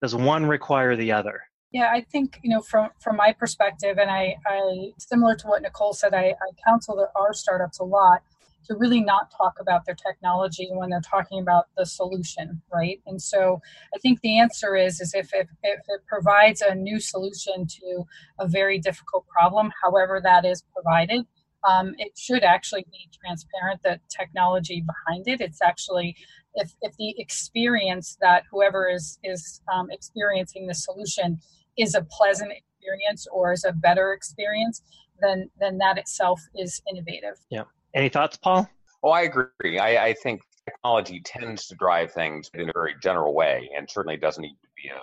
does 0.00 0.14
one 0.14 0.46
require 0.46 0.96
the 0.96 1.12
other 1.12 1.42
yeah, 1.72 1.90
I 1.90 2.02
think 2.02 2.38
you 2.42 2.50
know 2.50 2.60
from 2.60 2.90
from 3.00 3.16
my 3.16 3.32
perspective, 3.32 3.96
and 3.98 4.10
I, 4.10 4.36
I 4.46 4.90
similar 4.98 5.34
to 5.36 5.46
what 5.46 5.62
Nicole 5.62 5.94
said, 5.94 6.12
I, 6.12 6.34
I 6.34 6.68
counsel 6.68 7.06
our 7.16 7.32
startups 7.32 7.78
a 7.78 7.84
lot 7.84 8.22
to 8.66 8.76
really 8.76 9.00
not 9.00 9.30
talk 9.36 9.54
about 9.60 9.84
their 9.84 9.94
technology 9.94 10.68
when 10.70 10.90
they're 10.90 11.00
talking 11.00 11.40
about 11.40 11.66
the 11.76 11.84
solution, 11.84 12.62
right? 12.72 13.00
And 13.06 13.20
so 13.20 13.60
I 13.94 13.98
think 13.98 14.20
the 14.20 14.38
answer 14.38 14.76
is 14.76 15.00
is 15.00 15.14
if, 15.14 15.32
if, 15.34 15.48
if 15.62 15.80
it 15.88 16.00
provides 16.06 16.60
a 16.60 16.74
new 16.74 17.00
solution 17.00 17.66
to 17.66 18.04
a 18.38 18.46
very 18.46 18.78
difficult 18.78 19.26
problem, 19.26 19.72
however 19.82 20.20
that 20.22 20.44
is 20.44 20.62
provided, 20.72 21.26
um, 21.68 21.94
it 21.98 22.12
should 22.16 22.42
actually 22.42 22.84
be 22.90 23.08
transparent 23.24 23.82
the 23.82 24.00
technology 24.08 24.84
behind 24.86 25.28
it. 25.28 25.40
It's 25.40 25.62
actually 25.62 26.16
if, 26.54 26.72
if 26.82 26.96
the 26.98 27.14
experience 27.18 28.16
that 28.20 28.44
whoever 28.50 28.88
is 28.88 29.18
is 29.22 29.60
um, 29.72 29.88
experiencing 29.90 30.66
the 30.66 30.74
solution 30.74 31.38
is 31.78 31.94
a 31.94 32.02
pleasant 32.02 32.52
experience 32.52 33.26
or 33.32 33.52
is 33.52 33.64
a 33.64 33.72
better 33.72 34.12
experience, 34.12 34.82
then 35.20 35.50
then 35.58 35.78
that 35.78 35.98
itself 35.98 36.40
is 36.54 36.82
innovative. 36.90 37.38
Yeah. 37.50 37.64
Any 37.94 38.08
thoughts, 38.08 38.36
Paul? 38.36 38.68
Oh, 39.02 39.10
I 39.10 39.22
agree. 39.22 39.78
I, 39.78 40.06
I 40.06 40.14
think 40.14 40.42
technology 40.64 41.20
tends 41.24 41.66
to 41.66 41.74
drive 41.74 42.12
things 42.12 42.50
in 42.54 42.68
a 42.68 42.72
very 42.72 42.94
general 43.02 43.34
way, 43.34 43.68
and 43.76 43.90
certainly 43.90 44.16
doesn't 44.16 44.42
need 44.42 44.56
to 44.62 44.68
be 44.76 44.88
a, 44.88 45.00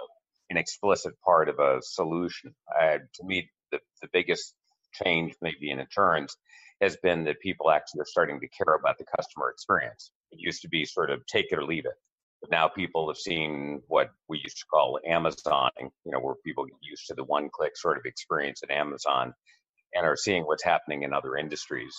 an 0.50 0.58
explicit 0.58 1.14
part 1.24 1.50
of 1.50 1.60
a 1.60 1.80
solution. 1.82 2.56
Uh, 2.82 2.98
to 3.14 3.24
me, 3.24 3.50
the, 3.72 3.80
the 4.02 4.08
biggest 4.12 4.56
change, 5.04 5.36
maybe 5.42 5.72
in 5.72 5.80
insurance, 5.80 6.36
has 6.82 6.98
been 6.98 7.24
that 7.26 7.40
people 7.42 7.70
actually 7.72 8.02
are 8.02 8.06
starting 8.06 8.40
to 8.40 8.48
care 8.48 8.76
about 8.76 8.98
the 8.98 9.06
customer 9.18 9.50
experience. 9.50 10.12
It 10.32 10.40
used 10.40 10.62
to 10.62 10.70
be 10.70 10.86
sort 10.86 11.12
of 11.12 11.26
take 11.26 11.52
it 11.52 11.58
or 11.58 11.66
leave 11.66 11.86
it. 11.86 11.96
But 12.42 12.52
now 12.52 12.70
people 12.70 13.10
have 13.10 13.18
seen 13.18 13.82
what 13.88 14.12
we 14.30 14.40
used 14.42 14.60
to 14.60 14.66
call 14.72 15.00
Amazoning, 15.10 15.90
you 16.06 16.12
know, 16.12 16.20
where 16.20 16.36
people 16.46 16.66
get 16.66 16.78
used 16.82 17.06
to 17.08 17.14
the 17.16 17.26
one 17.26 17.50
click 17.52 17.76
sort 17.76 17.98
of 17.98 18.06
experience 18.06 18.62
at 18.64 18.72
Amazon 18.72 19.34
and 19.94 20.06
are 20.06 20.16
seeing 20.16 20.44
what's 20.44 20.64
happening 20.64 21.04
in 21.04 21.14
other 21.14 21.36
industries. 21.36 21.94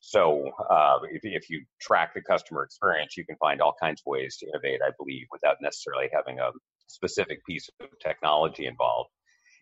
So 0.00 0.50
uh, 0.70 0.98
if, 1.10 1.22
if 1.24 1.50
you 1.50 1.64
track 1.80 2.14
the 2.14 2.20
customer 2.20 2.64
experience, 2.64 3.16
you 3.16 3.24
can 3.24 3.36
find 3.36 3.60
all 3.60 3.74
kinds 3.80 4.02
of 4.02 4.06
ways 4.06 4.36
to 4.38 4.46
innovate, 4.46 4.80
I 4.86 4.90
believe, 4.98 5.26
without 5.32 5.56
necessarily 5.62 6.08
having 6.12 6.38
a 6.38 6.50
specific 6.86 7.44
piece 7.46 7.68
of 7.80 7.88
technology 8.00 8.66
involved. 8.66 9.10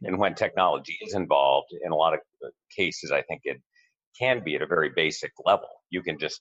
And 0.02 0.18
when 0.18 0.34
technology 0.34 0.96
is 1.00 1.14
involved, 1.14 1.68
in 1.84 1.92
a 1.92 1.96
lot 1.96 2.14
of 2.14 2.20
cases, 2.76 3.12
I 3.12 3.22
think 3.22 3.42
it 3.44 3.60
can 4.18 4.42
be 4.44 4.54
at 4.54 4.62
a 4.62 4.66
very 4.66 4.90
basic 4.94 5.32
level. 5.44 5.68
You 5.90 6.02
can 6.02 6.18
just 6.18 6.40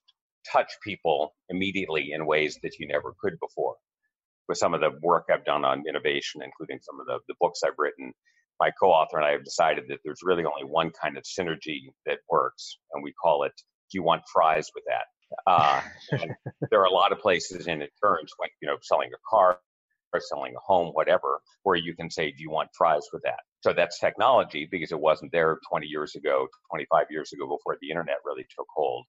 touch 0.52 0.72
people 0.84 1.34
immediately 1.50 2.12
in 2.12 2.26
ways 2.26 2.58
that 2.64 2.78
you 2.80 2.88
never 2.88 3.14
could 3.20 3.38
before. 3.40 3.76
With 4.48 4.58
some 4.58 4.74
of 4.74 4.82
the 4.82 4.92
work 5.02 5.26
I've 5.34 5.46
done 5.46 5.66
on 5.66 5.84
innovation, 5.88 6.42
including 6.44 6.80
some 6.82 7.00
of 7.00 7.08
the, 7.08 7.20
the 7.28 7.36
books 7.40 7.62
I've 7.66 7.74
written, 7.80 8.14
my 8.60 8.72
co 8.80 8.88
author 8.88 9.18
and 9.18 9.26
I 9.26 9.32
have 9.32 9.44
decided 9.44 9.86
that 9.90 10.00
there's 10.06 10.20
really 10.24 10.46
only 10.46 10.64
one 10.64 10.92
kind 11.02 11.18
of 11.18 11.24
synergy 11.24 11.80
that 12.06 12.20
works, 12.30 12.78
and 12.94 13.04
we 13.04 13.12
call 13.14 13.44
it 13.44 13.54
do 13.92 13.98
you 14.00 14.04
want 14.04 14.24
fries 14.32 14.70
with 14.74 14.84
that? 14.88 15.06
Uh, 15.48 15.82
there 16.72 16.80
are 16.80 16.86
a 16.86 16.92
lot 16.92 17.12
of 17.12 17.20
places 17.20 17.68
in 17.68 17.82
insurance, 17.82 18.32
like 18.40 18.52
you 18.62 18.68
know, 18.68 18.78
selling 18.82 19.10
a 19.14 19.18
car 19.30 19.60
or 20.16 20.20
selling 20.20 20.54
a 20.56 20.60
home, 20.60 20.90
whatever, 20.94 21.42
where 21.64 21.76
you 21.76 21.96
can 21.96 22.10
say, 22.10 22.32
do 22.32 22.42
you 22.42 22.50
want 22.50 22.70
fries 22.78 23.04
with 23.12 23.22
that? 23.24 23.40
So 23.62 23.74
that's 23.74 24.00
technology 24.00 24.68
because 24.70 24.92
it 24.92 25.00
wasn't 25.00 25.32
there 25.32 25.60
20 25.70 25.88
years 25.88 26.16
ago, 26.16 26.48
25 26.72 27.06
years 27.10 27.34
ago 27.34 27.46
before 27.46 27.78
the 27.82 27.90
internet 27.90 28.18
really 28.26 28.46
took 28.56 28.68
hold. 28.76 29.06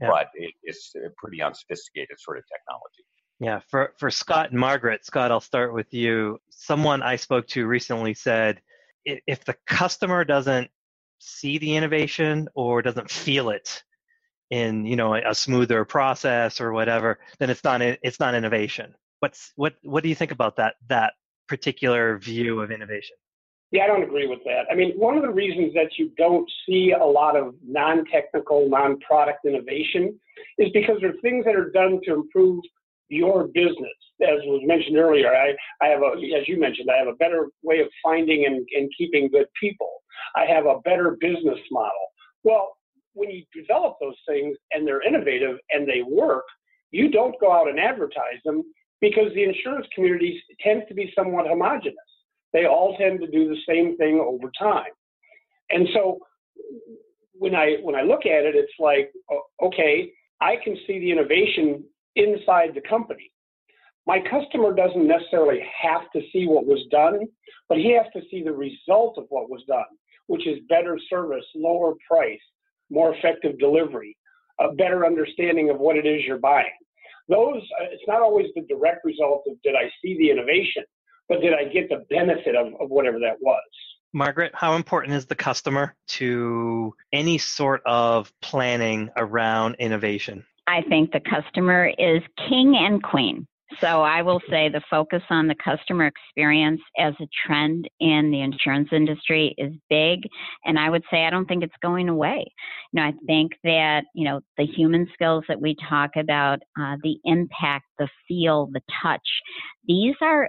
Yeah. 0.00 0.08
But 0.08 0.28
it, 0.34 0.52
it's 0.62 0.92
a 0.96 1.10
pretty 1.16 1.42
unsophisticated 1.42 2.18
sort 2.18 2.38
of 2.38 2.44
technology. 2.46 3.04
Yeah, 3.38 3.60
for, 3.70 3.94
for 3.98 4.10
Scott 4.10 4.50
and 4.50 4.60
Margaret, 4.60 5.04
Scott, 5.04 5.30
I'll 5.30 5.40
start 5.40 5.72
with 5.72 5.92
you. 5.94 6.38
Someone 6.50 7.02
I 7.02 7.16
spoke 7.16 7.46
to 7.48 7.66
recently 7.66 8.14
said 8.14 8.60
if 9.04 9.44
the 9.44 9.56
customer 9.66 10.24
doesn't 10.24 10.70
see 11.18 11.58
the 11.58 11.76
innovation 11.76 12.48
or 12.54 12.82
doesn't 12.82 13.10
feel 13.10 13.48
it, 13.48 13.82
in 14.50 14.84
you 14.84 14.96
know 14.96 15.14
a 15.14 15.34
smoother 15.34 15.84
process 15.84 16.60
or 16.60 16.72
whatever, 16.72 17.18
then 17.38 17.50
it's 17.50 17.64
not 17.64 17.80
it's 17.80 18.20
not 18.20 18.34
innovation. 18.34 18.94
What's 19.20 19.52
what 19.56 19.74
what 19.82 20.02
do 20.02 20.08
you 20.08 20.14
think 20.14 20.32
about 20.32 20.56
that 20.56 20.74
that 20.88 21.14
particular 21.48 22.18
view 22.18 22.60
of 22.60 22.70
innovation? 22.70 23.16
Yeah, 23.72 23.84
I 23.84 23.86
don't 23.86 24.02
agree 24.02 24.26
with 24.26 24.40
that. 24.44 24.62
I 24.70 24.74
mean, 24.74 24.92
one 24.96 25.16
of 25.16 25.22
the 25.22 25.30
reasons 25.30 25.72
that 25.74 25.96
you 25.96 26.10
don't 26.16 26.50
see 26.66 26.92
a 26.92 27.04
lot 27.04 27.36
of 27.36 27.54
non-technical, 27.64 28.68
non-product 28.68 29.44
innovation 29.46 30.18
is 30.58 30.70
because 30.74 30.96
there 31.00 31.10
are 31.10 31.20
things 31.22 31.44
that 31.44 31.54
are 31.54 31.70
done 31.70 32.00
to 32.04 32.14
improve 32.14 32.64
your 33.10 33.46
business. 33.48 33.94
As 34.22 34.38
was 34.44 34.62
mentioned 34.64 34.96
earlier, 34.96 35.32
I, 35.32 35.54
I 35.80 35.88
have 35.88 36.02
a, 36.02 36.14
as 36.36 36.48
you 36.48 36.58
mentioned, 36.58 36.88
I 36.90 36.98
have 36.98 37.08
a 37.08 37.16
better 37.16 37.48
way 37.62 37.78
of 37.78 37.86
finding 38.02 38.46
and, 38.46 38.66
and 38.76 38.90
keeping 38.98 39.28
good 39.28 39.46
people. 39.60 39.90
I 40.34 40.46
have 40.46 40.66
a 40.66 40.80
better 40.80 41.16
business 41.20 41.58
model. 41.70 42.08
Well, 42.42 42.76
when 43.14 43.30
you 43.30 43.44
develop 43.54 43.96
those 44.00 44.16
things 44.28 44.56
and 44.72 44.86
they're 44.86 45.02
innovative 45.02 45.58
and 45.70 45.88
they 45.88 46.02
work, 46.02 46.44
you 46.90 47.10
don't 47.10 47.38
go 47.40 47.52
out 47.52 47.68
and 47.68 47.78
advertise 47.78 48.40
them 48.44 48.62
because 49.00 49.32
the 49.34 49.44
insurance 49.44 49.86
community 49.94 50.42
tends 50.60 50.86
to 50.88 50.94
be 50.94 51.12
somewhat 51.16 51.46
homogenous. 51.46 51.96
They 52.52 52.66
all 52.66 52.96
tend 52.98 53.20
to 53.20 53.26
do 53.26 53.48
the 53.48 53.60
same 53.68 53.96
thing 53.96 54.20
over 54.20 54.50
time. 54.58 54.90
And 55.70 55.88
so 55.94 56.18
when 57.32 57.54
I 57.54 57.76
when 57.82 57.94
I 57.94 58.02
look 58.02 58.26
at 58.26 58.44
it, 58.44 58.54
it's 58.54 58.72
like, 58.78 59.12
okay, 59.62 60.12
I 60.40 60.56
can 60.62 60.76
see 60.86 60.98
the 60.98 61.10
innovation 61.10 61.84
inside 62.16 62.74
the 62.74 62.82
company. 62.88 63.30
My 64.06 64.18
customer 64.18 64.74
doesn't 64.74 65.06
necessarily 65.06 65.60
have 65.82 66.10
to 66.14 66.20
see 66.32 66.46
what 66.46 66.66
was 66.66 66.84
done, 66.90 67.20
but 67.68 67.78
he 67.78 67.92
has 67.96 68.06
to 68.14 68.28
see 68.30 68.42
the 68.42 68.52
result 68.52 69.18
of 69.18 69.26
what 69.28 69.48
was 69.48 69.62
done, 69.68 69.84
which 70.26 70.46
is 70.46 70.58
better 70.68 70.98
service, 71.08 71.44
lower 71.54 71.94
price, 72.08 72.40
more 72.90 73.14
effective 73.14 73.58
delivery, 73.58 74.16
a 74.58 74.72
better 74.72 75.06
understanding 75.06 75.70
of 75.70 75.78
what 75.78 75.96
it 75.96 76.06
is 76.06 76.22
you're 76.26 76.38
buying. 76.38 76.66
Those, 77.30 77.62
uh, 77.80 77.86
it's 77.92 78.02
not 78.08 78.20
always 78.20 78.46
the 78.56 78.62
direct 78.62 79.04
result 79.04 79.44
of 79.46 79.54
did 79.62 79.74
I 79.76 79.88
see 80.02 80.18
the 80.18 80.30
innovation, 80.30 80.82
but 81.28 81.40
did 81.40 81.54
I 81.54 81.64
get 81.64 81.88
the 81.88 82.04
benefit 82.10 82.56
of, 82.56 82.66
of 82.80 82.90
whatever 82.90 83.18
that 83.20 83.36
was? 83.40 83.62
Margaret, 84.12 84.50
how 84.54 84.74
important 84.74 85.14
is 85.14 85.26
the 85.26 85.36
customer 85.36 85.94
to 86.08 86.92
any 87.12 87.38
sort 87.38 87.82
of 87.86 88.32
planning 88.42 89.10
around 89.16 89.76
innovation? 89.78 90.44
I 90.66 90.82
think 90.82 91.12
the 91.12 91.20
customer 91.20 91.92
is 91.96 92.20
king 92.48 92.76
and 92.76 93.00
queen. 93.00 93.46
So 93.78 94.02
I 94.02 94.22
will 94.22 94.40
say 94.50 94.68
the 94.68 94.82
focus 94.90 95.22
on 95.30 95.46
the 95.46 95.54
customer 95.54 96.06
experience 96.06 96.80
as 96.98 97.14
a 97.20 97.28
trend 97.46 97.88
in 98.00 98.30
the 98.30 98.40
insurance 98.40 98.88
industry 98.92 99.54
is 99.58 99.72
big. 99.88 100.20
And 100.64 100.78
I 100.78 100.90
would 100.90 101.04
say 101.10 101.24
I 101.24 101.30
don't 101.30 101.46
think 101.46 101.62
it's 101.62 101.72
going 101.80 102.08
away. 102.08 102.44
You 102.92 103.00
know, 103.00 103.06
I 103.06 103.12
think 103.26 103.52
that, 103.64 104.04
you 104.14 104.24
know, 104.24 104.40
the 104.58 104.66
human 104.66 105.06
skills 105.14 105.44
that 105.48 105.60
we 105.60 105.76
talk 105.88 106.10
about, 106.16 106.58
uh, 106.80 106.96
the 107.02 107.18
impact, 107.24 107.86
the 107.98 108.08
feel, 108.26 108.68
the 108.72 108.82
touch, 109.02 109.26
these 109.86 110.16
are 110.20 110.48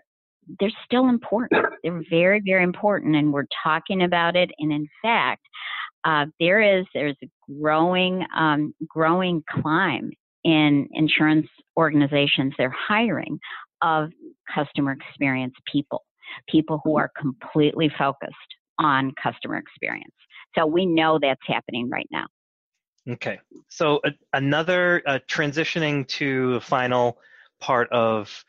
they're 0.60 0.72
still 0.86 1.08
important. 1.08 1.66
They're 1.84 2.02
very, 2.10 2.42
very 2.44 2.64
important, 2.64 3.16
and 3.16 3.32
we're 3.32 3.46
talking 3.64 4.04
about 4.04 4.36
it. 4.36 4.50
And 4.60 4.72
in 4.72 4.88
fact, 5.02 5.42
uh, 6.04 6.26
there 6.40 6.80
is 6.80 6.86
there's 6.94 7.16
a 7.24 7.30
growing 7.48 8.26
um, 8.36 8.74
growing 8.88 9.44
climb 9.50 10.12
in 10.44 10.88
insurance 10.94 11.48
organizations, 11.78 12.54
they're 12.58 12.76
hiring 12.76 13.40
of 13.82 14.12
customer 14.54 14.92
experience 14.92 15.54
people, 15.72 16.04
people 16.48 16.82
who 16.84 16.98
are 16.98 17.12
completely 17.20 17.92
focused 17.98 18.36
on 18.80 19.14
customer 19.22 19.58
experience. 19.58 20.14
So 20.56 20.66
we 20.66 20.86
know 20.86 21.20
that's 21.22 21.42
happening 21.46 21.90
right 21.90 22.08
now. 22.12 22.26
Okay. 23.10 23.40
So 23.68 24.00
uh, 24.06 24.12
another 24.34 25.02
uh, 25.08 25.20
transitioning 25.28 26.08
to 26.10 26.54
the 26.54 26.62
final 26.62 27.18
part 27.60 27.92
of 27.92 28.44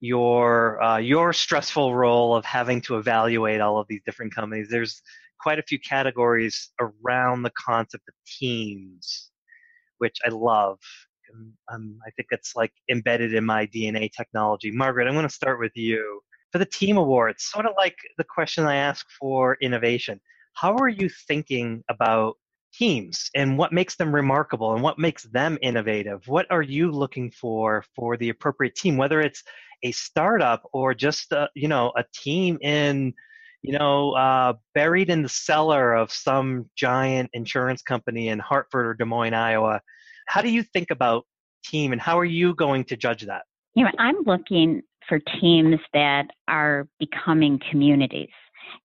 your 0.00 0.82
uh, 0.82 0.98
your 0.98 1.32
stressful 1.32 1.94
role 1.94 2.34
of 2.34 2.44
having 2.44 2.80
to 2.82 2.96
evaluate 2.96 3.60
all 3.60 3.78
of 3.78 3.86
these 3.88 4.00
different 4.04 4.34
companies. 4.34 4.68
There's 4.68 5.02
quite 5.40 5.58
a 5.58 5.62
few 5.62 5.78
categories 5.78 6.70
around 6.80 7.42
the 7.42 7.52
concept 7.56 8.04
of 8.08 8.14
teams, 8.26 9.30
which 9.98 10.16
I 10.24 10.28
love 10.28 10.78
Um, 11.72 11.98
I 12.06 12.10
think 12.10 12.28
it's 12.30 12.54
like 12.54 12.72
embedded 12.90 13.34
in 13.34 13.44
my 13.44 13.66
DNA 13.66 14.10
technology. 14.12 14.70
Margaret, 14.70 15.06
I'm 15.06 15.14
going 15.14 15.26
to 15.26 15.34
start 15.34 15.58
with 15.58 15.72
you. 15.74 16.20
For 16.52 16.58
the 16.58 16.66
team 16.66 16.98
awards, 16.98 17.44
sort 17.44 17.64
of 17.64 17.72
like 17.78 17.96
the 18.18 18.24
question 18.24 18.64
I 18.64 18.76
ask 18.76 19.06
for 19.18 19.56
innovation. 19.62 20.20
How 20.54 20.76
are 20.76 20.88
you 20.88 21.08
thinking 21.26 21.82
about 21.88 22.36
teams 22.72 23.30
and 23.34 23.58
what 23.58 23.72
makes 23.72 23.96
them 23.96 24.14
remarkable 24.14 24.74
and 24.74 24.82
what 24.82 24.98
makes 24.98 25.24
them 25.24 25.58
innovative? 25.62 26.26
What 26.26 26.46
are 26.50 26.62
you 26.62 26.90
looking 26.90 27.30
for 27.30 27.84
for 27.94 28.16
the 28.16 28.28
appropriate 28.30 28.74
team, 28.74 28.96
whether 28.96 29.20
it's 29.20 29.42
a 29.82 29.92
startup 29.92 30.62
or 30.72 30.94
just 30.94 31.32
a, 31.32 31.48
you 31.54 31.68
know 31.68 31.92
a 31.96 32.04
team 32.14 32.58
in 32.62 33.12
you 33.62 33.78
know 33.78 34.12
uh, 34.12 34.54
buried 34.74 35.10
in 35.10 35.22
the 35.22 35.28
cellar 35.28 35.94
of 35.94 36.12
some 36.12 36.68
giant 36.76 37.30
insurance 37.32 37.82
company 37.82 38.28
in 38.28 38.38
Hartford 38.38 38.86
or 38.86 38.94
Des 38.94 39.04
Moines, 39.04 39.34
Iowa? 39.34 39.80
How 40.32 40.40
do 40.40 40.48
you 40.48 40.62
think 40.62 40.90
about 40.90 41.26
team 41.62 41.92
and 41.92 42.00
how 42.00 42.18
are 42.18 42.24
you 42.24 42.54
going 42.54 42.84
to 42.84 42.96
judge 42.96 43.20
that? 43.26 43.42
You 43.74 43.84
know, 43.84 43.90
I'm 43.98 44.16
looking 44.24 44.80
for 45.06 45.20
teams 45.42 45.78
that 45.92 46.28
are 46.48 46.88
becoming 46.98 47.60
communities 47.70 48.30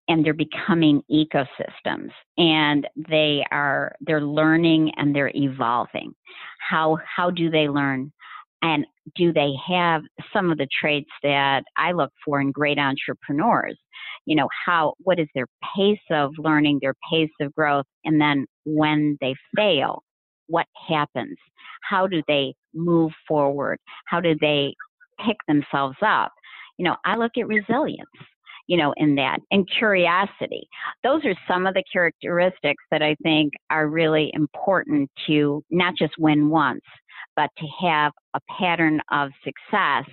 and 0.10 0.26
they're 0.26 0.34
becoming 0.34 1.02
ecosystems 1.10 2.10
and 2.38 2.86
they 3.10 3.46
are 3.50 3.96
they're 4.02 4.20
learning 4.20 4.92
and 4.98 5.16
they're 5.16 5.32
evolving. 5.36 6.12
How 6.60 6.98
how 7.16 7.32
do 7.32 7.50
they 7.50 7.70
learn? 7.70 8.12
And 8.62 8.86
do 9.16 9.32
they 9.32 9.54
have 9.70 10.02
some 10.34 10.52
of 10.52 10.58
the 10.58 10.68
traits 10.82 11.12
that 11.24 11.64
i 11.78 11.94
look 11.94 12.12
for 12.26 12.42
in 12.42 12.52
great 12.52 12.78
entrepreneurs? 12.78 13.78
You 14.26 14.36
know 14.36 14.50
how 14.66 14.96
what 14.98 15.18
is 15.18 15.30
their 15.34 15.48
pace 15.78 15.98
of 16.12 16.34
learning 16.38 16.80
their 16.82 16.96
pace 17.10 17.32
of 17.40 17.56
growth 17.56 17.86
and 18.04 18.20
then 18.20 18.48
when 18.66 19.18
they 19.22 19.34
fail 19.56 20.04
what 20.48 20.66
happens 20.88 21.38
how 21.84 22.08
do 22.08 22.22
they 22.28 22.54
move 22.74 23.12
forward 23.28 23.80
how 24.06 24.20
do 24.20 24.36
they 24.40 24.74
pick 25.26 25.38
themselves 25.48 25.98
up 26.06 26.32
you 26.78 26.86
know 26.86 26.96
i 27.06 27.16
look 27.16 27.32
at 27.38 27.48
resilience 27.48 28.08
you 28.68 28.78
know, 28.78 28.94
in 28.98 29.16
that 29.16 29.40
and 29.50 29.68
curiosity. 29.78 30.68
Those 31.04 31.24
are 31.26 31.34
some 31.48 31.66
of 31.66 31.74
the 31.74 31.84
characteristics 31.92 32.84
that 32.92 33.02
I 33.02 33.16
think 33.24 33.54
are 33.70 33.88
really 33.88 34.30
important 34.34 35.10
to 35.28 35.64
not 35.72 35.96
just 35.98 36.14
win 36.20 36.50
once, 36.50 36.82
but 37.36 37.50
to 37.58 37.66
have 37.82 38.12
a 38.34 38.40
pattern 38.60 39.02
of 39.12 39.30
success 39.44 40.06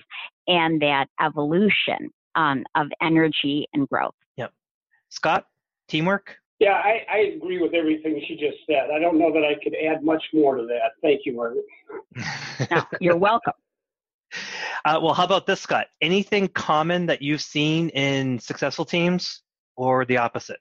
and 0.47 0.81
that 0.81 1.07
evolution 1.21 2.11
um, 2.37 2.65
of 2.77 2.87
energy 3.03 3.67
and 3.73 3.89
growth. 3.89 4.15
Yep. 4.37 4.53
Scott, 5.09 5.47
teamwork? 5.89 6.39
Yeah, 6.65 6.81
I, 6.83 7.05
I, 7.13 7.19
agree 7.37 7.61
with 7.61 7.75
everything 7.75 8.23
she 8.27 8.37
just 8.37 8.57
said. 8.67 8.89
I 8.91 8.99
don't 8.99 9.19
know 9.19 9.31
that 9.35 9.45
I 9.45 9.53
could 9.63 9.75
add 9.75 10.03
much 10.03 10.23
more 10.33 10.57
to 10.57 10.63
that. 10.63 10.93
Thank 11.03 11.27
you, 11.27 11.37
Margaret. 11.37 11.65
no, 12.71 12.83
you're 13.01 13.17
welcome. 13.17 13.53
Uh, 14.87 15.01
well, 15.03 15.15
how 15.15 15.25
about 15.25 15.47
this, 15.47 15.63
Scott? 15.63 15.87
Anything 16.03 16.47
common 16.47 17.07
that 17.07 17.23
you've 17.23 17.41
seen 17.41 17.89
in 17.91 18.39
successful 18.39 18.85
teams 18.85 19.41
or 19.77 20.05
the 20.05 20.19
opposite? 20.19 20.59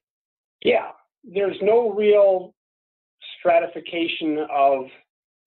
Yeah, 0.63 0.91
there's 1.25 1.57
no 1.61 1.89
real 1.89 2.53
stratification 3.37 4.45
of, 4.49 4.85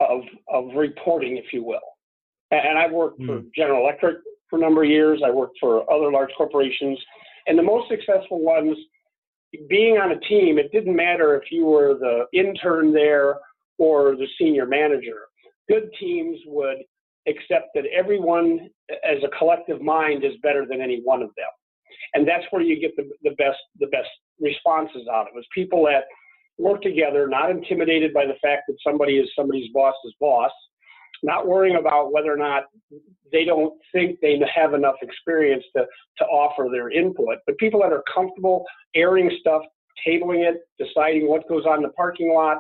of, 0.01 0.23
of 0.53 0.75
reporting, 0.75 1.39
if 1.39 1.55
you 1.55 1.65
will. 1.65 1.81
And 2.51 2.77
I've 2.77 2.93
worked 2.93 3.19
mm. 3.19 3.27
for 3.27 3.39
hmm. 3.39 3.49
General 3.57 3.83
Electric 3.83 4.19
for 4.51 4.59
a 4.59 4.61
number 4.61 4.83
of 4.83 4.91
years. 4.91 5.23
I 5.25 5.31
worked 5.31 5.57
for 5.59 5.91
other 5.91 6.13
large 6.13 6.31
corporations. 6.37 6.99
And 7.47 7.59
the 7.59 7.63
most 7.63 7.89
successful 7.89 8.43
ones, 8.43 8.77
being 9.69 9.99
on 9.99 10.13
a 10.13 10.21
team, 10.21 10.59
it 10.59 10.73
didn't 10.73 10.97
matter 10.97 11.37
if 11.37 11.51
you 11.51 11.65
were 11.65 11.95
the 11.95 12.27
intern 12.39 12.93
there 12.93 13.37
or 13.79 14.17
the 14.17 14.27
senior 14.39 14.67
manager. 14.67 15.23
Good 15.69 15.91
teams 15.99 16.39
would 16.47 16.79
accept 17.29 17.69
that 17.75 17.85
everyone 17.87 18.71
as 18.91 19.19
a 19.25 19.37
collective 19.37 19.81
mind 19.81 20.25
is 20.25 20.33
better 20.43 20.65
than 20.69 20.81
any 20.81 21.01
one 21.03 21.23
of 21.23 21.31
them. 21.37 21.47
And 22.15 22.27
that's 22.27 22.45
where 22.51 22.63
you 22.63 22.81
get 22.81 22.95
the, 22.97 23.11
the 23.23 23.35
best 23.37 23.59
the 23.81 23.89
best 23.89 24.09
responses 24.41 25.07
out 25.13 25.27
of 25.29 25.37
it. 25.37 25.45
People 25.55 25.85
that 25.87 26.05
work 26.59 26.83
together, 26.83 27.27
not 27.29 27.51
intimidated 27.51 28.15
by 28.15 28.25
the 28.25 28.37
fact 28.43 28.63
that 28.69 28.77
somebody 28.87 29.19
is 29.19 29.29
somebody's 29.37 29.71
boss's 29.73 30.15
boss, 30.21 30.53
not 31.23 31.47
worrying 31.47 31.77
about 31.77 32.13
whether 32.13 32.33
or 32.33 32.37
not 32.37 32.65
they 33.33 33.45
don't 33.45 33.75
think 33.93 34.19
they 34.21 34.41
have 34.55 34.75
enough 34.75 34.97
experience 35.03 35.65
to, 35.77 35.85
to 36.19 36.25
offer 36.25 36.69
their 36.71 36.91
input, 36.91 37.39
but 37.47 37.57
people 37.59 37.81
that 37.81 37.93
are 37.93 38.03
comfortable 38.13 38.65
airing 38.95 39.31
stuff, 39.41 39.63
tabling 40.07 40.49
it, 40.49 40.61
deciding 40.79 41.29
what 41.29 41.49
goes 41.49 41.65
on 41.67 41.79
in 41.79 41.83
the 41.83 41.89
parking 41.91 42.33
lot, 42.33 42.59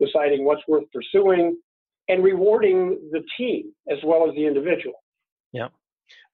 deciding 0.00 0.44
what's 0.44 0.62
worth 0.66 0.84
pursuing, 0.92 1.56
and 2.08 2.24
rewarding 2.24 2.98
the 3.12 3.22
team 3.36 3.72
as 3.90 3.98
well 4.04 4.28
as 4.28 4.34
the 4.34 4.46
individual. 4.46 4.94
Yeah. 5.52 5.68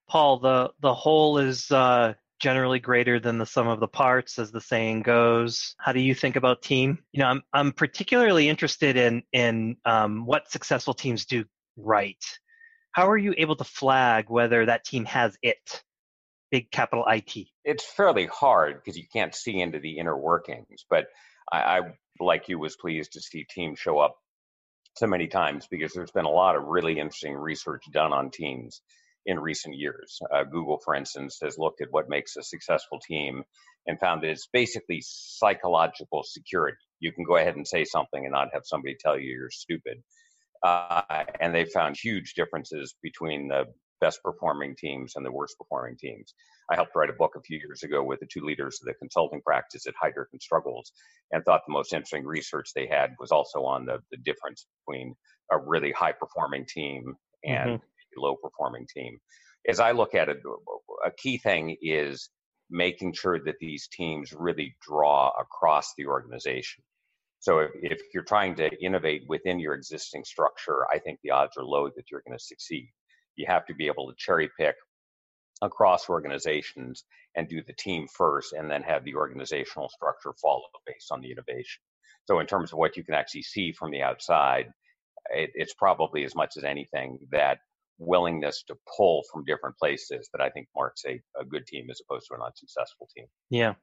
Paul, 0.08 0.38
the, 0.38 0.70
the 0.80 0.94
whole 0.94 1.38
is 1.38 1.70
uh, 1.70 2.14
generally 2.40 2.78
greater 2.78 3.18
than 3.18 3.38
the 3.38 3.46
sum 3.46 3.66
of 3.66 3.80
the 3.80 3.88
parts, 3.88 4.38
as 4.38 4.50
the 4.52 4.60
saying 4.60 5.02
goes. 5.02 5.74
How 5.78 5.92
do 5.92 6.00
you 6.00 6.14
think 6.14 6.36
about 6.36 6.62
team? 6.62 6.98
You 7.12 7.20
know, 7.20 7.26
I'm, 7.26 7.42
I'm 7.52 7.72
particularly 7.72 8.48
interested 8.48 8.96
in, 8.96 9.22
in 9.32 9.76
um, 9.84 10.24
what 10.24 10.50
successful 10.50 10.94
teams 10.94 11.26
do 11.26 11.44
right. 11.76 12.22
How 12.92 13.10
are 13.10 13.18
you 13.18 13.34
able 13.36 13.56
to 13.56 13.64
flag 13.64 14.26
whether 14.28 14.66
that 14.66 14.84
team 14.84 15.04
has 15.06 15.36
it? 15.42 15.82
Big 16.50 16.70
capital 16.70 17.04
IT. 17.08 17.48
It's 17.64 17.84
fairly 17.84 18.26
hard 18.26 18.76
because 18.76 18.96
you 18.96 19.04
can't 19.12 19.34
see 19.34 19.60
into 19.60 19.80
the 19.80 19.98
inner 19.98 20.16
workings, 20.16 20.86
but 20.88 21.06
I, 21.52 21.58
I, 21.58 21.80
like 22.20 22.48
you, 22.48 22.58
was 22.58 22.76
pleased 22.76 23.12
to 23.12 23.20
see 23.20 23.44
teams 23.50 23.78
show 23.78 23.98
up 23.98 24.16
so 24.96 25.06
many 25.06 25.26
times 25.26 25.66
because 25.70 25.92
there's 25.92 26.10
been 26.10 26.24
a 26.24 26.30
lot 26.30 26.56
of 26.56 26.64
really 26.64 26.98
interesting 26.98 27.34
research 27.34 27.82
done 27.92 28.12
on 28.12 28.30
teams 28.30 28.80
in 29.26 29.40
recent 29.40 29.76
years. 29.76 30.18
Uh, 30.32 30.44
Google, 30.44 30.80
for 30.84 30.94
instance, 30.94 31.38
has 31.42 31.58
looked 31.58 31.82
at 31.82 31.88
what 31.90 32.08
makes 32.08 32.36
a 32.36 32.42
successful 32.42 32.98
team 33.06 33.42
and 33.86 34.00
found 34.00 34.22
that 34.22 34.30
it's 34.30 34.48
basically 34.52 35.02
psychological 35.02 36.22
security. 36.24 36.78
You 37.00 37.12
can 37.12 37.24
go 37.24 37.36
ahead 37.36 37.56
and 37.56 37.66
say 37.66 37.84
something 37.84 38.24
and 38.24 38.32
not 38.32 38.48
have 38.54 38.62
somebody 38.64 38.96
tell 38.98 39.18
you 39.18 39.32
you're 39.32 39.50
stupid. 39.50 40.02
Uh, 40.66 41.24
and 41.38 41.54
they 41.54 41.64
found 41.64 41.96
huge 41.96 42.34
differences 42.34 42.94
between 43.00 43.46
the 43.46 43.66
best 44.00 44.20
performing 44.24 44.74
teams 44.76 45.14
and 45.14 45.24
the 45.24 45.30
worst 45.30 45.56
performing 45.58 45.96
teams. 45.96 46.34
I 46.70 46.74
helped 46.74 46.96
write 46.96 47.08
a 47.10 47.12
book 47.12 47.34
a 47.36 47.40
few 47.40 47.58
years 47.58 47.84
ago 47.84 48.02
with 48.02 48.18
the 48.18 48.26
two 48.26 48.44
leaders 48.44 48.80
of 48.80 48.86
the 48.86 48.94
consulting 48.94 49.40
practice 49.42 49.86
at 49.86 49.94
Heidrick 50.02 50.26
and 50.32 50.42
Struggles 50.42 50.90
and 51.30 51.44
thought 51.44 51.62
the 51.66 51.72
most 51.72 51.92
interesting 51.92 52.26
research 52.26 52.70
they 52.74 52.88
had 52.88 53.10
was 53.20 53.30
also 53.30 53.62
on 53.62 53.86
the, 53.86 53.98
the 54.10 54.16
difference 54.16 54.66
between 54.80 55.14
a 55.52 55.58
really 55.58 55.92
high 55.92 56.12
performing 56.12 56.66
team 56.68 57.14
and 57.44 57.70
mm-hmm. 57.70 58.18
a 58.18 58.20
low 58.20 58.34
performing 58.34 58.88
team. 58.92 59.18
As 59.68 59.78
I 59.78 59.92
look 59.92 60.16
at 60.16 60.28
it, 60.28 60.38
a 61.04 61.12
key 61.16 61.38
thing 61.38 61.76
is 61.80 62.28
making 62.70 63.12
sure 63.12 63.38
that 63.44 63.60
these 63.60 63.86
teams 63.86 64.32
really 64.32 64.74
draw 64.80 65.30
across 65.40 65.92
the 65.96 66.06
organization. 66.06 66.82
So 67.40 67.60
if, 67.60 67.70
if 67.74 67.98
you're 68.12 68.24
trying 68.24 68.56
to 68.56 68.70
innovate 68.84 69.22
within 69.28 69.60
your 69.60 69.74
existing 69.74 70.24
structure, 70.24 70.86
I 70.92 70.98
think 70.98 71.20
the 71.22 71.30
odds 71.30 71.56
are 71.56 71.64
low 71.64 71.88
that 71.94 72.10
you're 72.10 72.22
going 72.26 72.36
to 72.36 72.44
succeed 72.44 72.88
you 73.36 73.46
have 73.46 73.66
to 73.66 73.74
be 73.74 73.86
able 73.86 74.08
to 74.08 74.14
cherry 74.18 74.50
pick 74.58 74.74
across 75.62 76.10
organizations 76.10 77.04
and 77.36 77.48
do 77.48 77.62
the 77.66 77.72
team 77.74 78.06
first 78.08 78.52
and 78.52 78.70
then 78.70 78.82
have 78.82 79.04
the 79.04 79.14
organizational 79.14 79.88
structure 79.88 80.34
follow 80.42 80.62
based 80.86 81.12
on 81.12 81.20
the 81.20 81.30
innovation. 81.30 81.82
So, 82.24 82.40
in 82.40 82.46
terms 82.46 82.72
of 82.72 82.78
what 82.78 82.96
you 82.96 83.04
can 83.04 83.14
actually 83.14 83.42
see 83.42 83.72
from 83.72 83.90
the 83.90 84.02
outside, 84.02 84.66
it, 85.30 85.50
it's 85.54 85.74
probably 85.74 86.24
as 86.24 86.34
much 86.34 86.56
as 86.56 86.64
anything 86.64 87.18
that 87.30 87.58
willingness 87.98 88.64
to 88.66 88.76
pull 88.96 89.22
from 89.32 89.44
different 89.44 89.76
places 89.78 90.28
that 90.32 90.42
I 90.42 90.50
think 90.50 90.66
marks 90.74 91.02
a, 91.06 91.20
a 91.40 91.44
good 91.44 91.66
team 91.66 91.86
as 91.90 92.00
opposed 92.04 92.26
to 92.28 92.34
an 92.34 92.40
unsuccessful 92.44 93.08
team. 93.16 93.26
Yeah. 93.48 93.74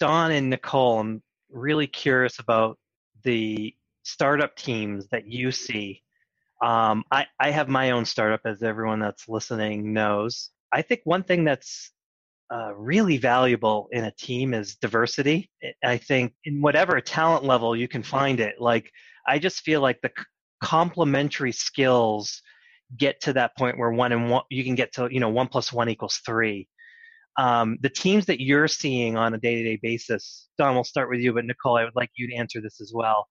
Don 0.00 0.30
and 0.30 0.50
Nicole, 0.50 1.00
I'm 1.00 1.22
really 1.52 1.86
curious 1.86 2.38
about 2.38 2.78
the 3.24 3.74
startup 4.02 4.56
teams 4.56 5.06
that 5.08 5.26
you 5.26 5.52
see 5.52 6.02
um, 6.62 7.02
I, 7.10 7.26
I 7.40 7.50
have 7.50 7.68
my 7.68 7.90
own 7.90 8.04
startup, 8.04 8.40
as 8.44 8.62
everyone 8.62 9.00
that's 9.00 9.28
listening 9.28 9.92
knows. 9.92 10.50
I 10.72 10.80
think 10.82 11.00
one 11.02 11.24
thing 11.24 11.44
that's 11.44 11.90
uh, 12.54 12.72
really 12.76 13.18
valuable 13.18 13.88
in 13.90 14.04
a 14.04 14.12
team 14.12 14.54
is 14.54 14.76
diversity. 14.76 15.50
I 15.84 15.96
think 15.96 16.34
in 16.44 16.60
whatever 16.60 17.00
talent 17.00 17.44
level 17.44 17.74
you 17.74 17.88
can 17.88 18.04
find 18.04 18.38
it. 18.38 18.60
Like 18.60 18.90
I 19.26 19.40
just 19.40 19.62
feel 19.62 19.80
like 19.80 20.00
the 20.02 20.12
complementary 20.62 21.50
skills 21.50 22.40
get 22.96 23.20
to 23.22 23.32
that 23.32 23.56
point 23.56 23.76
where 23.76 23.90
one 23.90 24.12
and 24.12 24.30
one 24.30 24.42
you 24.50 24.62
can 24.62 24.74
get 24.76 24.92
to 24.92 25.08
you 25.10 25.18
know 25.18 25.30
one 25.30 25.48
plus 25.48 25.72
one 25.72 25.88
equals 25.88 26.20
three. 26.24 26.68
Um, 27.38 27.78
the 27.80 27.88
teams 27.88 28.26
that 28.26 28.42
you're 28.42 28.68
seeing 28.68 29.16
on 29.16 29.34
a 29.34 29.38
day-to-day 29.38 29.78
basis, 29.82 30.48
Don, 30.58 30.74
we'll 30.74 30.84
start 30.84 31.08
with 31.08 31.20
you, 31.20 31.32
but 31.32 31.44
Nicole, 31.44 31.78
I 31.78 31.84
would 31.84 31.96
like 31.96 32.10
you 32.16 32.28
to 32.28 32.34
answer 32.34 32.60
this 32.60 32.80
as 32.80 32.92
well. 32.94 33.26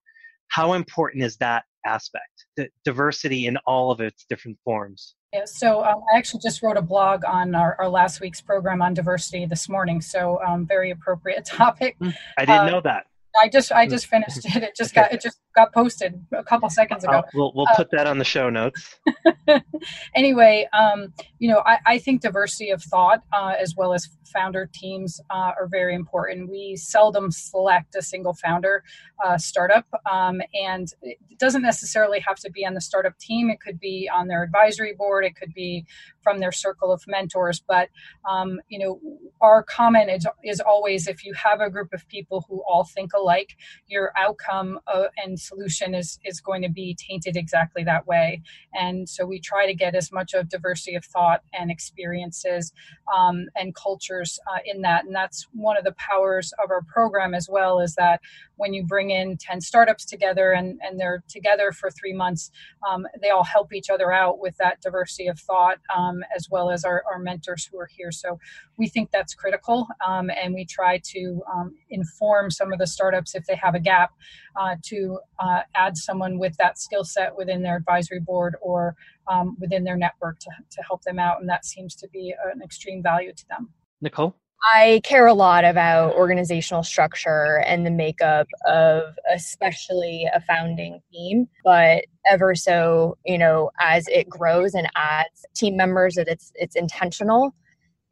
How 0.48 0.74
important 0.74 1.24
is 1.24 1.38
that 1.38 1.64
aspect, 1.86 2.46
the 2.58 2.70
diversity 2.84 3.48
in 3.48 3.58
all 3.66 3.92
of 3.92 4.02
its 4.02 4.26
different 4.30 4.58
forms. 4.64 5.16
Yeah, 5.34 5.46
so 5.46 5.84
um, 5.84 6.02
I 6.14 6.18
actually 6.18 6.42
just 6.44 6.62
wrote 6.62 6.78
a 6.78 6.82
blog 6.82 7.24
on 7.26 7.56
our, 7.56 7.78
our, 7.80 7.88
last 7.88 8.20
week's 8.20 8.42
program 8.42 8.82
on 8.82 8.94
diversity 8.94 9.46
this 9.46 9.70
morning. 9.70 10.02
So 10.02 10.42
um, 10.46 10.68
very 10.68 10.92
appropriate 10.92 11.46
topic. 11.46 11.96
Hmm, 12.00 12.10
I 12.38 12.46
didn't 12.46 12.62
uh, 12.62 12.70
know 12.70 12.82
that. 12.82 13.06
I 13.42 13.48
just 13.48 13.72
I 13.72 13.88
just 13.88 14.08
finished 14.08 14.46
it. 14.46 14.64
It 14.64 14.76
just 14.76 14.94
got 14.94 15.14
it 15.14 15.22
just 15.22 15.40
got 15.56 15.74
posted 15.74 16.26
a 16.32 16.44
couple 16.44 16.70
seconds 16.70 17.04
ago. 17.04 17.18
Uh, 17.18 17.22
we'll 17.34 17.52
we'll 17.56 17.68
put 17.76 17.90
that 17.92 18.08
on 18.08 18.18
the 18.18 18.24
show 18.24 18.50
notes. 18.50 19.00
anyway, 20.16 20.68
um, 20.74 21.14
you 21.40 21.50
know, 21.50 21.62
I, 21.66 21.80
I 21.86 21.98
think 21.98 22.22
diversity 22.22 22.70
of 22.70 22.82
thought 22.82 23.24
uh, 23.34 23.54
as 23.60 23.76
well 23.76 23.94
as 23.94 24.10
founder 24.32 24.70
teams 24.74 25.20
uh, 25.30 25.52
are 25.60 25.68
very 25.68 25.94
important. 25.94 26.50
We 26.50 26.76
seldom 26.76 27.32
select 27.32 27.96
a 27.96 28.02
single 28.02 28.34
founder 28.34 28.84
uh, 29.24 29.38
startup, 29.38 29.86
um, 30.10 30.42
and 30.54 30.88
it 31.02 31.18
doesn't 31.38 31.62
necessarily 31.62 32.20
have 32.26 32.38
to 32.38 32.52
be 32.52 32.66
on 32.66 32.74
the 32.74 32.82
startup 32.82 33.18
team. 33.18 33.50
It 33.50 33.60
could 33.60 33.80
be 33.80 34.10
on 34.14 34.28
their 34.28 34.44
advisory 34.44 34.94
board. 34.94 35.26
It 35.26 35.36
could 35.36 35.54
be 35.54 35.86
from 36.22 36.40
their 36.40 36.52
circle 36.52 36.92
of 36.92 37.04
mentors. 37.08 37.60
But 37.60 37.90
um, 38.30 38.60
you 38.70 38.80
know, 38.80 39.00
our 39.42 39.64
comment 39.64 40.10
is, 40.10 40.28
is 40.44 40.60
always 40.60 41.08
if 41.08 41.26
you 41.26 41.34
have 41.34 41.62
a 41.62 41.70
group 41.70 41.94
of 41.94 42.08
people 42.08 42.46
who 42.48 42.64
all 42.68 42.84
think 42.84 43.12
alike, 43.14 43.56
your 43.88 44.12
outcome 44.18 44.80
uh, 44.88 45.06
and 45.24 45.40
solution 45.42 45.94
is 45.94 46.20
is 46.26 46.40
going 46.40 46.62
to 46.62 46.70
be 46.70 46.96
tainted 46.96 47.36
exactly 47.36 47.84
that 47.84 48.08
way. 48.08 48.42
And 48.74 49.08
so 49.08 49.26
we 49.26 49.40
try 49.40 49.66
to 49.66 49.74
get 49.74 49.96
as 49.96 50.12
much 50.12 50.34
of 50.34 50.50
diversity 50.50 50.96
of 50.96 51.06
thought 51.06 51.42
and 51.54 51.72
experiences 51.72 52.72
um, 53.16 53.48
and 53.56 53.76
cultures 53.76 54.40
uh, 54.52 54.60
in 54.66 54.82
that. 54.82 55.06
And 55.06 55.16
that's 55.16 55.48
one 55.54 55.78
of 55.78 55.84
the 55.84 55.94
powers 55.94 56.54
of 56.64 56.72
our 56.72 56.82
program 56.82 57.34
as 57.34 57.48
well 57.50 57.80
is 57.80 57.96
that 57.96 58.22
when 58.62 58.76
you 58.76 58.84
bring 58.86 59.10
in 59.10 59.38
10 59.38 59.60
startups 59.60 60.06
together 60.06 60.52
and, 60.52 60.80
and 60.84 61.00
they're 61.00 61.24
together 61.28 61.72
for 61.72 61.90
three 61.90 62.14
months, 62.14 62.52
um, 62.88 63.08
they 63.20 63.32
all 63.32 63.44
help 63.44 63.74
each 63.74 63.90
other 63.90 64.14
out 64.14 64.38
with 64.38 64.56
that 64.58 64.80
diversity 64.82 65.28
of 65.28 65.40
thought 65.40 65.80
um, 65.98 66.24
as 66.36 66.48
well 66.52 66.70
as 66.70 66.86
our, 66.86 67.04
our 67.12 67.18
mentors 67.18 67.66
who 67.66 67.80
are 67.80 67.90
here. 67.90 68.12
So 68.12 68.38
we 68.78 68.88
think 68.88 69.10
that's 69.10 69.34
critical. 69.34 69.88
Um, 70.08 70.30
and 70.30 70.54
we 70.54 70.64
try 70.64 71.02
to 71.06 71.42
um, 71.52 71.74
inform 71.90 72.52
some 72.52 72.72
of 72.72 72.78
the 72.78 72.86
startups 72.86 73.34
if 73.34 73.48
they 73.48 73.56
have 73.56 73.74
a 73.74 73.80
gap 73.80 74.12
uh, 74.56 74.76
to 74.84 75.18
uh, 75.40 75.62
add 75.74 75.98
someone 75.98 76.38
with 76.38 76.56
that 76.58 76.78
skill 76.78 77.04
set 77.04 77.36
within 77.36 77.64
their 77.64 77.78
advisory 77.78 78.20
board 78.20 78.56
or 78.62 78.96
um, 79.28 79.58
within 79.60 79.84
their 79.84 79.98
network 79.98 80.38
to, 80.38 80.52
to 80.70 80.84
help 80.84 81.02
them 81.02 81.18
out. 81.18 81.42
And 81.42 81.50
that 81.50 81.66
seems 81.66 81.96
to 81.96 82.08
be 82.10 82.36
an 82.54 82.62
extreme 82.62 83.02
value 83.02 83.34
to 83.34 83.48
them. 83.50 83.70
Nicole? 84.02 84.36
I 84.64 85.02
care 85.04 85.26
a 85.26 85.34
lot 85.34 85.66
about 85.66 86.14
organizational 86.14 86.84
structure 86.84 87.64
and 87.66 87.86
the 87.86 87.92
makeup 87.92 88.48
of 88.68 89.16
especially 89.34 90.28
a 90.34 90.40
founding 90.42 91.02
team, 91.12 91.48
but 91.64 92.06
ever 92.30 92.54
so, 92.54 93.18
you 93.26 93.38
know, 93.38 93.72
as 93.80 94.08
it 94.08 94.30
grows 94.30 94.76
and 94.76 94.88
adds 94.96 95.46
team 95.56 95.76
members 95.78 96.16
that 96.16 96.28
it's 96.28 96.52
it's 96.56 96.76
intentional. 96.76 97.56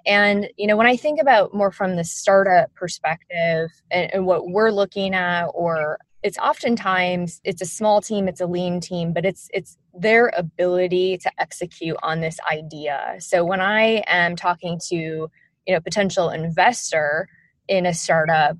And 0.07 0.49
you 0.57 0.65
know, 0.65 0.77
when 0.77 0.87
I 0.87 0.95
think 0.97 1.21
about 1.21 1.53
more 1.53 1.71
from 1.71 1.95
the 1.95 2.03
startup 2.03 2.73
perspective 2.73 3.69
and, 3.91 4.13
and 4.13 4.25
what 4.25 4.49
we're 4.49 4.71
looking 4.71 5.13
at 5.13 5.45
or 5.53 5.99
it's 6.21 6.37
oftentimes 6.37 7.39
it's 7.43 7.61
a 7.61 7.65
small 7.65 8.01
team 8.01 8.27
it's 8.27 8.41
a 8.41 8.45
lean 8.45 8.81
team 8.81 9.13
but 9.13 9.25
it's 9.25 9.47
it's 9.53 9.77
their 9.93 10.33
ability 10.35 11.17
to 11.17 11.31
execute 11.39 11.95
on 12.03 12.19
this 12.19 12.37
idea 12.51 13.15
so 13.19 13.45
when 13.45 13.61
i 13.61 14.03
am 14.05 14.35
talking 14.35 14.77
to 14.89 15.29
you 15.69 15.75
know 15.75 15.79
potential 15.79 16.29
investor 16.29 17.29
in 17.67 17.85
a 17.85 17.93
startup 17.93 18.57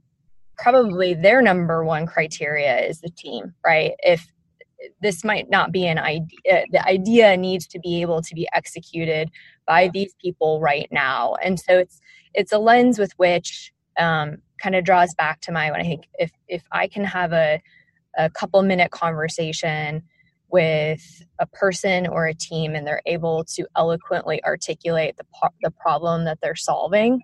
probably 0.56 1.16
their 1.16 1.42
number 1.42 1.84
one 1.84 2.06
criteria 2.06 2.86
is 2.86 3.02
the 3.02 3.10
team 3.10 3.56
right? 3.66 3.94
If 4.04 4.32
this 5.02 5.24
might 5.24 5.50
not 5.50 5.72
be 5.72 5.88
an 5.88 5.98
idea 5.98 6.66
the 6.72 6.88
idea 6.88 7.36
needs 7.36 7.66
to 7.68 7.80
be 7.80 8.02
able 8.02 8.22
to 8.22 8.36
be 8.36 8.48
executed 8.54 9.32
by 9.66 9.90
these 9.90 10.14
people 10.22 10.62
right 10.62 10.88
now. 10.92 11.36
And 11.44 11.60
so 11.60 11.80
it's 11.80 12.00
it's 12.36 12.52
a 12.52 12.60
lens 12.60 13.00
with 13.00 13.12
which 13.18 13.74
um, 13.98 14.38
kind 14.62 14.76
of 14.76 14.86
draws 14.86 15.14
back 15.16 15.42
to 15.42 15.52
my 15.52 15.72
when 15.72 15.82
I 15.82 15.84
think 15.84 16.08
if 16.20 16.32
if 16.48 16.64
I 16.72 16.88
can 16.88 17.04
have 17.04 17.34
a 17.34 17.60
a 18.18 18.30
couple 18.30 18.62
minute 18.62 18.92
conversation 18.92 20.04
with 20.52 21.24
a 21.40 21.46
person 21.46 22.08
or 22.08 22.28
a 22.28 22.34
team 22.34 22.76
and 22.76 22.86
they're 22.86 23.02
able 23.06 23.44
to 23.44 23.66
eloquently 23.76 24.44
articulate 24.44 25.16
the 25.18 25.26
the 25.62 25.72
problem 25.72 26.26
that 26.26 26.40
they're 26.42 26.56
solving 26.56 27.22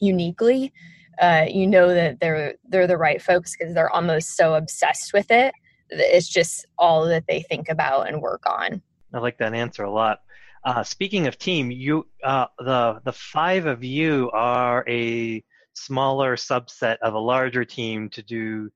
uniquely 0.00 0.72
uh, 1.20 1.44
you 1.48 1.66
know 1.66 1.94
that 1.94 2.18
they're 2.20 2.54
they're 2.68 2.88
the 2.88 2.96
right 2.96 3.22
folks 3.22 3.56
because 3.56 3.74
they're 3.74 3.90
almost 3.90 4.36
so 4.36 4.54
obsessed 4.54 5.12
with 5.12 5.30
it 5.30 5.54
it's 5.90 6.28
just 6.28 6.66
all 6.78 7.06
that 7.06 7.24
they 7.26 7.42
think 7.42 7.68
about 7.68 8.08
and 8.08 8.20
work 8.20 8.42
on. 8.46 8.82
I 9.12 9.18
like 9.18 9.38
that 9.38 9.54
answer 9.54 9.84
a 9.84 9.90
lot. 9.90 10.20
Uh, 10.64 10.82
speaking 10.82 11.26
of 11.26 11.38
team 11.38 11.70
you 11.70 12.06
uh, 12.22 12.46
the 12.58 13.00
the 13.04 13.12
five 13.12 13.66
of 13.66 13.84
you 13.84 14.30
are 14.32 14.84
a 14.88 15.44
smaller 15.74 16.36
subset 16.36 16.96
of 17.02 17.14
a 17.14 17.18
larger 17.18 17.64
team 17.64 18.08
to 18.08 18.22
do 18.22 18.70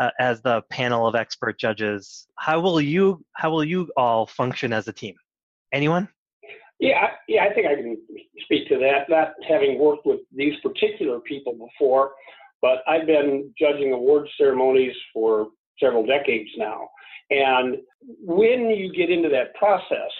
uh, 0.00 0.10
as 0.18 0.42
the 0.42 0.62
panel 0.70 1.06
of 1.06 1.14
expert 1.14 1.58
judges. 1.58 2.26
How 2.38 2.60
will 2.60 2.80
you 2.80 3.24
how 3.34 3.50
will 3.50 3.64
you 3.64 3.90
all 3.96 4.26
function 4.26 4.72
as 4.72 4.88
a 4.88 4.92
team? 4.92 5.14
Anyone? 5.72 6.08
Yeah, 6.80 7.08
yeah, 7.28 7.44
I 7.44 7.54
think 7.54 7.66
I 7.66 7.74
can 7.76 7.96
speak 8.42 8.68
to 8.68 8.78
that. 8.78 9.08
Not 9.08 9.34
having 9.48 9.78
worked 9.78 10.06
with 10.06 10.20
these 10.34 10.54
particular 10.62 11.20
people 11.20 11.52
before, 11.52 12.12
but 12.60 12.78
I've 12.88 13.06
been 13.06 13.52
judging 13.58 13.92
award 13.92 14.28
ceremonies 14.36 14.94
for 15.12 15.48
several 15.80 16.04
decades 16.04 16.50
now. 16.56 16.88
And 17.30 17.76
when 18.20 18.70
you 18.70 18.92
get 18.92 19.10
into 19.10 19.28
that 19.30 19.54
process, 19.54 20.10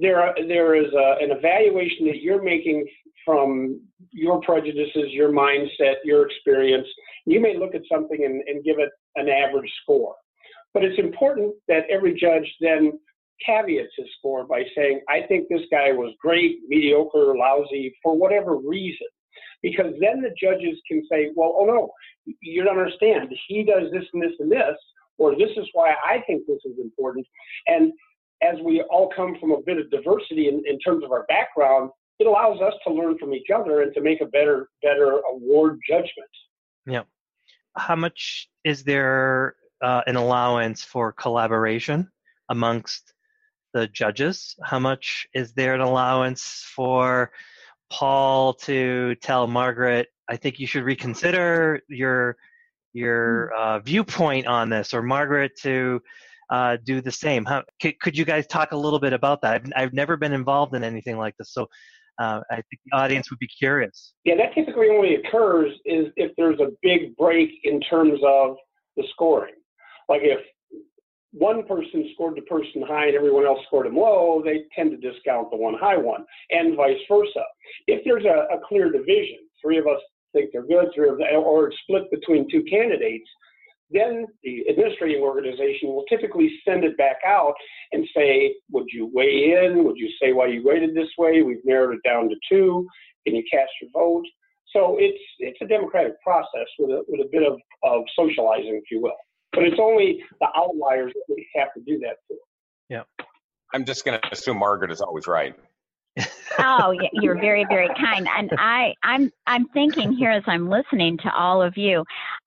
there 0.00 0.20
are, 0.20 0.34
there 0.46 0.74
is 0.74 0.92
a, 0.92 1.16
an 1.20 1.30
evaluation 1.30 2.06
that 2.06 2.22
you're 2.22 2.42
making 2.42 2.86
from 3.24 3.80
your 4.10 4.40
prejudices, 4.40 5.10
your 5.10 5.30
mindset, 5.30 5.96
your 6.04 6.26
experience. 6.26 6.86
You 7.26 7.40
may 7.40 7.56
look 7.56 7.74
at 7.74 7.82
something 7.90 8.24
and, 8.24 8.42
and 8.46 8.64
give 8.64 8.78
it 8.78 8.90
an 9.16 9.28
average 9.28 9.70
score. 9.82 10.14
But 10.74 10.84
it's 10.84 10.98
important 10.98 11.54
that 11.68 11.84
every 11.90 12.18
judge 12.18 12.48
then 12.60 12.92
caveats 13.44 13.92
his 13.96 14.06
score 14.18 14.46
by 14.46 14.64
saying, 14.76 15.00
I 15.08 15.22
think 15.28 15.48
this 15.48 15.62
guy 15.70 15.92
was 15.92 16.14
great, 16.20 16.58
mediocre, 16.68 17.36
lousy, 17.36 17.94
for 18.02 18.16
whatever 18.16 18.56
reason. 18.56 19.06
Because 19.62 19.92
then 20.00 20.20
the 20.20 20.34
judges 20.40 20.78
can 20.90 21.02
say, 21.10 21.30
well, 21.34 21.54
oh 21.58 21.66
no, 21.66 21.90
you 22.40 22.64
don't 22.64 22.78
understand. 22.78 23.28
He 23.48 23.64
does 23.64 23.90
this 23.92 24.04
and 24.12 24.22
this 24.22 24.32
and 24.38 24.50
this, 24.50 24.76
or 25.18 25.36
this 25.36 25.50
is 25.56 25.66
why 25.72 25.94
I 26.04 26.22
think 26.26 26.46
this 26.46 26.60
is 26.64 26.78
important. 26.80 27.26
And 27.66 27.92
as 28.42 28.56
we 28.64 28.82
all 28.82 29.10
come 29.14 29.36
from 29.40 29.50
a 29.50 29.60
bit 29.60 29.78
of 29.78 29.90
diversity 29.90 30.48
in, 30.48 30.62
in 30.66 30.78
terms 30.78 31.04
of 31.04 31.10
our 31.10 31.24
background, 31.28 31.90
it 32.18 32.26
allows 32.26 32.60
us 32.60 32.74
to 32.86 32.92
learn 32.92 33.16
from 33.18 33.34
each 33.34 33.48
other 33.54 33.82
and 33.82 33.94
to 33.94 34.00
make 34.00 34.20
a 34.20 34.26
better 34.26 34.68
better 34.82 35.20
award 35.30 35.78
judgment. 35.88 36.30
Yeah. 36.86 37.02
How 37.76 37.96
much 37.96 38.48
is 38.64 38.82
there 38.82 39.54
uh, 39.82 40.02
an 40.06 40.16
allowance 40.16 40.82
for 40.82 41.12
collaboration 41.12 42.08
amongst 42.48 43.14
the 43.72 43.86
judges? 43.88 44.56
How 44.64 44.78
much 44.78 45.26
is 45.34 45.52
there 45.52 45.74
an 45.74 45.80
allowance 45.80 46.64
for 46.74 47.30
Paul 47.90 48.54
to 48.54 49.14
tell 49.16 49.46
Margaret, 49.46 50.08
I 50.28 50.36
think 50.36 50.58
you 50.58 50.66
should 50.66 50.84
reconsider 50.84 51.80
your 51.88 52.36
your 52.92 53.50
hmm. 53.54 53.62
uh, 53.62 53.78
viewpoint 53.80 54.46
on 54.46 54.68
this, 54.68 54.92
or 54.92 55.02
Margaret 55.02 55.52
to 55.62 56.00
uh, 56.50 56.76
do 56.84 57.00
the 57.00 57.12
same? 57.12 57.44
How, 57.44 57.62
could, 57.80 57.98
could 58.00 58.16
you 58.16 58.24
guys 58.24 58.46
talk 58.46 58.72
a 58.72 58.76
little 58.76 58.98
bit 58.98 59.12
about 59.12 59.42
that? 59.42 59.54
I've, 59.54 59.72
I've 59.76 59.92
never 59.92 60.16
been 60.16 60.32
involved 60.32 60.74
in 60.74 60.84
anything 60.84 61.16
like 61.16 61.36
this, 61.38 61.52
so 61.52 61.68
uh, 62.18 62.40
I 62.50 62.56
think 62.56 62.80
the 62.90 62.96
audience 62.96 63.30
would 63.30 63.38
be 63.38 63.46
curious. 63.46 64.14
Yeah, 64.24 64.36
that 64.36 64.54
typically 64.54 64.88
only 64.90 65.16
occurs 65.16 65.72
is 65.84 66.08
if 66.16 66.32
there's 66.36 66.58
a 66.60 66.70
big 66.82 67.16
break 67.16 67.50
in 67.64 67.80
terms 67.80 68.20
of 68.26 68.56
the 68.96 69.04
scoring. 69.12 69.54
Like 70.08 70.22
if 70.24 70.40
one 71.32 71.66
person 71.66 72.08
scored 72.14 72.36
the 72.36 72.42
person 72.42 72.82
high 72.86 73.06
and 73.06 73.16
everyone 73.16 73.46
else 73.46 73.60
scored 73.66 73.86
him 73.86 73.96
low, 73.96 74.42
they 74.44 74.64
tend 74.74 74.90
to 74.90 74.96
discount 74.96 75.50
the 75.50 75.56
one 75.56 75.74
high 75.74 75.96
one, 75.96 76.24
and 76.50 76.76
vice 76.76 76.98
versa. 77.08 77.44
If 77.86 78.02
there's 78.04 78.24
a, 78.24 78.54
a 78.54 78.60
clear 78.66 78.90
division, 78.90 79.38
three 79.62 79.78
of 79.78 79.86
us 79.86 80.00
think 80.32 80.50
they're 80.52 80.66
good, 80.66 80.88
three 80.94 81.08
of 81.08 81.18
them, 81.18 81.26
or 81.34 81.68
it's 81.68 81.76
split 81.82 82.10
between 82.10 82.50
two 82.50 82.62
candidates, 82.64 83.28
then 83.90 84.26
the 84.42 84.64
administrating 84.68 85.22
organization 85.22 85.88
will 85.88 86.04
typically 86.08 86.50
send 86.66 86.84
it 86.84 86.96
back 86.96 87.16
out 87.26 87.54
and 87.92 88.06
say, 88.14 88.54
would 88.70 88.86
you 88.92 89.10
weigh 89.12 89.56
in? 89.56 89.84
Would 89.84 89.96
you 89.96 90.10
say 90.20 90.32
why 90.32 90.46
you 90.48 90.68
rated 90.68 90.94
this 90.94 91.08
way? 91.16 91.42
We've 91.42 91.64
narrowed 91.64 91.94
it 91.94 92.08
down 92.08 92.28
to 92.28 92.36
two. 92.50 92.86
Can 93.26 93.34
you 93.34 93.42
cast 93.50 93.70
your 93.80 93.90
vote? 93.92 94.24
So 94.74 94.96
it's 94.98 95.18
it's 95.38 95.58
a 95.62 95.66
democratic 95.66 96.20
process 96.22 96.66
with 96.78 96.90
a, 96.90 97.02
with 97.08 97.20
a 97.20 97.28
bit 97.32 97.42
of, 97.42 97.58
of 97.84 98.02
socializing, 98.14 98.80
if 98.82 98.90
you 98.90 99.00
will. 99.00 99.16
But 99.52 99.64
it's 99.64 99.78
only 99.80 100.22
the 100.40 100.48
outliers 100.54 101.12
that 101.14 101.34
we 101.34 101.48
have 101.56 101.72
to 101.74 101.80
do 101.86 101.98
that 102.00 102.16
for. 102.26 102.36
Yeah. 102.88 103.02
I'm 103.74 103.84
just 103.84 104.04
going 104.04 104.20
to 104.20 104.28
assume 104.32 104.58
Margaret 104.58 104.90
is 104.90 105.00
always 105.00 105.26
right. 105.26 105.54
oh, 106.58 106.94
you're 107.12 107.38
very, 107.40 107.64
very 107.68 107.88
kind. 107.88 108.28
And 108.36 108.50
I, 108.58 108.94
I'm, 109.02 109.30
I'm 109.46 109.68
thinking 109.68 110.12
here 110.12 110.30
as 110.30 110.42
I'm 110.46 110.68
listening 110.68 111.18
to 111.18 111.32
all 111.34 111.62
of 111.62 111.76
you. 111.76 112.04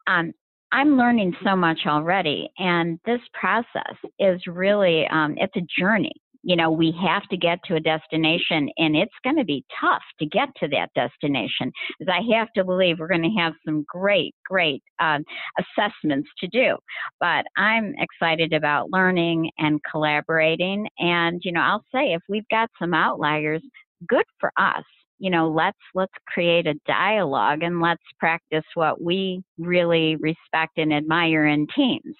Um, 0.07 0.33
I'm 0.71 0.97
learning 0.97 1.35
so 1.43 1.55
much 1.55 1.79
already, 1.85 2.49
and 2.57 2.99
this 3.05 3.19
process 3.33 3.95
is 4.19 4.41
really 4.47 5.05
um, 5.07 5.35
it's 5.37 5.55
a 5.55 5.67
journey. 5.79 6.13
you 6.43 6.55
know, 6.55 6.71
we 6.71 6.93
have 7.01 7.23
to 7.29 7.37
get 7.37 7.59
to 7.65 7.75
a 7.75 7.79
destination 7.79 8.69
and 8.77 8.95
it's 8.95 9.13
going 9.23 9.37
to 9.37 9.45
be 9.45 9.63
tough 9.79 10.01
to 10.19 10.25
get 10.25 10.49
to 10.59 10.67
that 10.69 10.89
destination. 10.95 11.71
Because 11.99 12.13
I 12.13 12.37
have 12.37 12.47
to 12.55 12.63
believe 12.63 12.99
we're 12.99 13.07
going 13.07 13.21
to 13.21 13.39
have 13.41 13.53
some 13.65 13.85
great, 13.87 14.33
great 14.45 14.83
um, 14.99 15.23
assessments 15.59 16.29
to 16.39 16.47
do. 16.47 16.77
But 17.19 17.45
I'm 17.57 17.93
excited 17.99 18.53
about 18.53 18.91
learning 18.91 19.51
and 19.59 19.79
collaborating. 19.89 20.87
And, 20.99 21.41
you 21.43 21.51
know, 21.51 21.61
I'll 21.61 21.85
say 21.93 22.13
if 22.13 22.21
we've 22.27 22.47
got 22.49 22.69
some 22.79 22.93
outliers, 22.93 23.61
good 24.07 24.25
for 24.39 24.51
us 24.57 24.83
you 25.21 25.29
know 25.29 25.49
let's 25.49 25.77
let's 25.93 26.13
create 26.27 26.67
a 26.67 26.73
dialogue 26.87 27.61
and 27.61 27.79
let's 27.79 28.03
practice 28.19 28.65
what 28.73 29.01
we 29.01 29.41
really 29.57 30.17
respect 30.17 30.77
and 30.77 30.91
admire 30.91 31.45
in 31.45 31.67
teams 31.75 32.15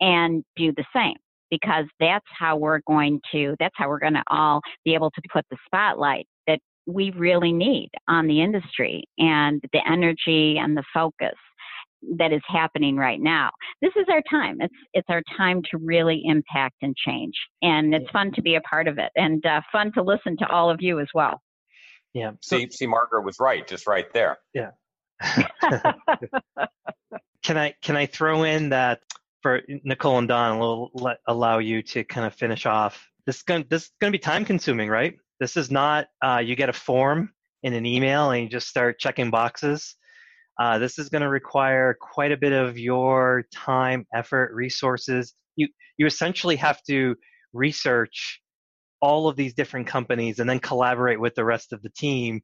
and 0.00 0.44
do 0.56 0.72
the 0.76 0.84
same 0.94 1.16
because 1.50 1.84
that's 2.00 2.26
how 2.36 2.56
we're 2.56 2.80
going 2.86 3.20
to 3.32 3.54
that's 3.60 3.74
how 3.76 3.88
we're 3.88 4.00
going 4.00 4.14
to 4.14 4.24
all 4.30 4.60
be 4.84 4.94
able 4.94 5.10
to 5.12 5.22
put 5.32 5.44
the 5.50 5.56
spotlight 5.64 6.26
that 6.48 6.58
we 6.86 7.12
really 7.12 7.52
need 7.52 7.88
on 8.08 8.26
the 8.26 8.42
industry 8.42 9.04
and 9.18 9.62
the 9.72 9.80
energy 9.88 10.58
and 10.58 10.76
the 10.76 10.84
focus 10.92 11.36
that 12.16 12.32
is 12.32 12.40
happening 12.48 12.96
right 12.96 13.20
now. 13.20 13.50
This 13.82 13.92
is 13.94 14.06
our 14.08 14.22
time. 14.30 14.56
It's 14.60 14.74
it's 14.94 15.08
our 15.10 15.22
time 15.36 15.62
to 15.70 15.78
really 15.78 16.22
impact 16.24 16.76
and 16.82 16.96
change, 16.96 17.34
and 17.62 17.94
it's 17.94 18.10
fun 18.10 18.32
to 18.32 18.42
be 18.42 18.56
a 18.56 18.60
part 18.62 18.88
of 18.88 18.98
it, 18.98 19.10
and 19.16 19.44
uh, 19.46 19.60
fun 19.70 19.92
to 19.92 20.02
listen 20.02 20.36
to 20.38 20.48
all 20.48 20.70
of 20.70 20.78
you 20.80 20.98
as 20.98 21.08
well. 21.14 21.40
Yeah. 22.14 22.32
See, 22.42 22.68
see, 22.70 22.86
Margaret 22.86 23.24
was 23.24 23.38
right, 23.38 23.66
just 23.66 23.86
right 23.86 24.12
there. 24.12 24.38
Yeah. 24.52 24.70
can 27.42 27.56
I 27.56 27.74
can 27.82 27.96
I 27.96 28.06
throw 28.06 28.44
in 28.44 28.70
that 28.70 29.00
for 29.42 29.62
Nicole 29.84 30.18
and 30.18 30.28
Don, 30.28 30.58
will 30.58 30.90
let, 30.94 31.18
allow 31.26 31.58
you 31.58 31.82
to 31.82 32.04
kind 32.04 32.26
of 32.26 32.34
finish 32.34 32.66
off. 32.66 33.06
This 33.26 33.36
is 33.36 33.42
going 33.42 33.64
this 33.70 33.84
is 33.84 33.90
going 34.00 34.12
to 34.12 34.18
be 34.18 34.22
time 34.22 34.44
consuming, 34.44 34.88
right? 34.88 35.14
This 35.38 35.56
is 35.56 35.70
not 35.70 36.08
uh, 36.22 36.42
you 36.44 36.56
get 36.56 36.68
a 36.68 36.74
form 36.74 37.32
in 37.62 37.74
an 37.74 37.86
email 37.86 38.30
and 38.30 38.42
you 38.44 38.48
just 38.48 38.68
start 38.68 38.98
checking 38.98 39.30
boxes. 39.30 39.96
Uh, 40.60 40.78
this 40.78 40.98
is 40.98 41.08
going 41.08 41.22
to 41.22 41.28
require 41.28 41.96
quite 42.00 42.32
a 42.32 42.36
bit 42.36 42.52
of 42.52 42.78
your 42.78 43.44
time, 43.52 44.06
effort, 44.14 44.52
resources. 44.54 45.34
You 45.56 45.68
you 45.96 46.06
essentially 46.06 46.56
have 46.56 46.82
to 46.88 47.14
research 47.52 48.39
all 49.00 49.28
of 49.28 49.36
these 49.36 49.54
different 49.54 49.86
companies 49.86 50.38
and 50.38 50.48
then 50.48 50.58
collaborate 50.58 51.20
with 51.20 51.34
the 51.34 51.44
rest 51.44 51.72
of 51.72 51.82
the 51.82 51.90
team, 51.90 52.42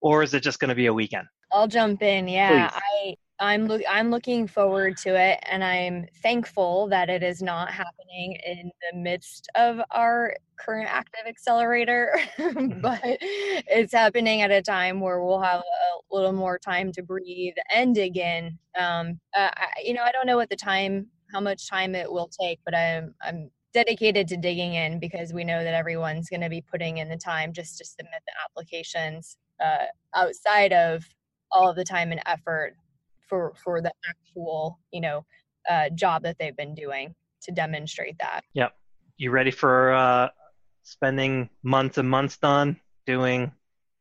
or 0.00 0.22
is 0.22 0.34
it 0.34 0.42
just 0.42 0.58
going 0.60 0.68
to 0.68 0.74
be 0.74 0.86
a 0.86 0.94
weekend? 0.94 1.26
I'll 1.52 1.68
jump 1.68 2.02
in. 2.02 2.28
Yeah, 2.28 2.68
Please. 2.70 2.80
I 2.82 3.16
I'm 3.40 3.66
look 3.66 3.82
I'm 3.90 4.10
looking 4.10 4.46
forward 4.46 4.96
to 4.98 5.18
it 5.20 5.40
and 5.50 5.64
I'm 5.64 6.06
thankful 6.22 6.88
that 6.88 7.10
it 7.10 7.22
is 7.22 7.42
not 7.42 7.70
happening 7.70 8.38
in 8.46 8.70
the 8.80 8.98
midst 8.98 9.48
of 9.56 9.80
our 9.90 10.36
current 10.56 10.88
active 10.88 11.26
accelerator 11.26 12.16
mm-hmm. 12.38 12.80
but 12.80 13.00
it's 13.02 13.92
happening 13.92 14.42
at 14.42 14.52
a 14.52 14.62
time 14.62 15.00
where 15.00 15.24
we'll 15.24 15.40
have 15.40 15.60
a 15.60 16.14
little 16.14 16.32
more 16.32 16.58
time 16.58 16.92
to 16.92 17.02
breathe 17.02 17.54
and 17.74 17.94
dig 17.94 18.16
in 18.16 18.56
um 18.78 19.18
uh, 19.36 19.50
I, 19.56 19.66
you 19.82 19.94
know 19.94 20.04
I 20.04 20.12
don't 20.12 20.26
know 20.26 20.36
what 20.36 20.50
the 20.50 20.56
time 20.56 21.08
how 21.32 21.40
much 21.40 21.68
time 21.68 21.96
it 21.96 22.10
will 22.10 22.30
take 22.40 22.60
but 22.64 22.76
I'm 22.76 23.14
I'm 23.20 23.50
dedicated 23.74 24.28
to 24.28 24.36
digging 24.36 24.74
in 24.74 24.98
because 25.00 25.32
we 25.32 25.44
know 25.44 25.62
that 25.62 25.74
everyone's 25.74 26.30
going 26.30 26.40
to 26.40 26.48
be 26.48 26.62
putting 26.62 26.98
in 26.98 27.08
the 27.08 27.16
time 27.16 27.52
just 27.52 27.76
to 27.76 27.84
submit 27.84 28.22
the 28.26 28.32
applications 28.44 29.36
uh, 29.62 29.86
outside 30.14 30.72
of 30.72 31.04
all 31.50 31.68
of 31.68 31.76
the 31.76 31.84
time 31.84 32.12
and 32.12 32.20
effort 32.24 32.74
for 33.28 33.52
for 33.62 33.80
the 33.80 33.92
actual 34.08 34.78
you 34.92 35.00
know 35.00 35.24
uh, 35.68 35.88
job 35.90 36.22
that 36.22 36.36
they've 36.38 36.56
been 36.56 36.74
doing 36.74 37.14
to 37.42 37.52
demonstrate 37.52 38.16
that. 38.18 38.42
Yep. 38.54 38.74
You 39.16 39.30
ready 39.30 39.50
for 39.50 39.92
uh, 39.92 40.28
spending 40.82 41.50
months 41.62 41.98
and 41.98 42.08
months 42.08 42.38
on 42.42 42.80
doing 43.06 43.52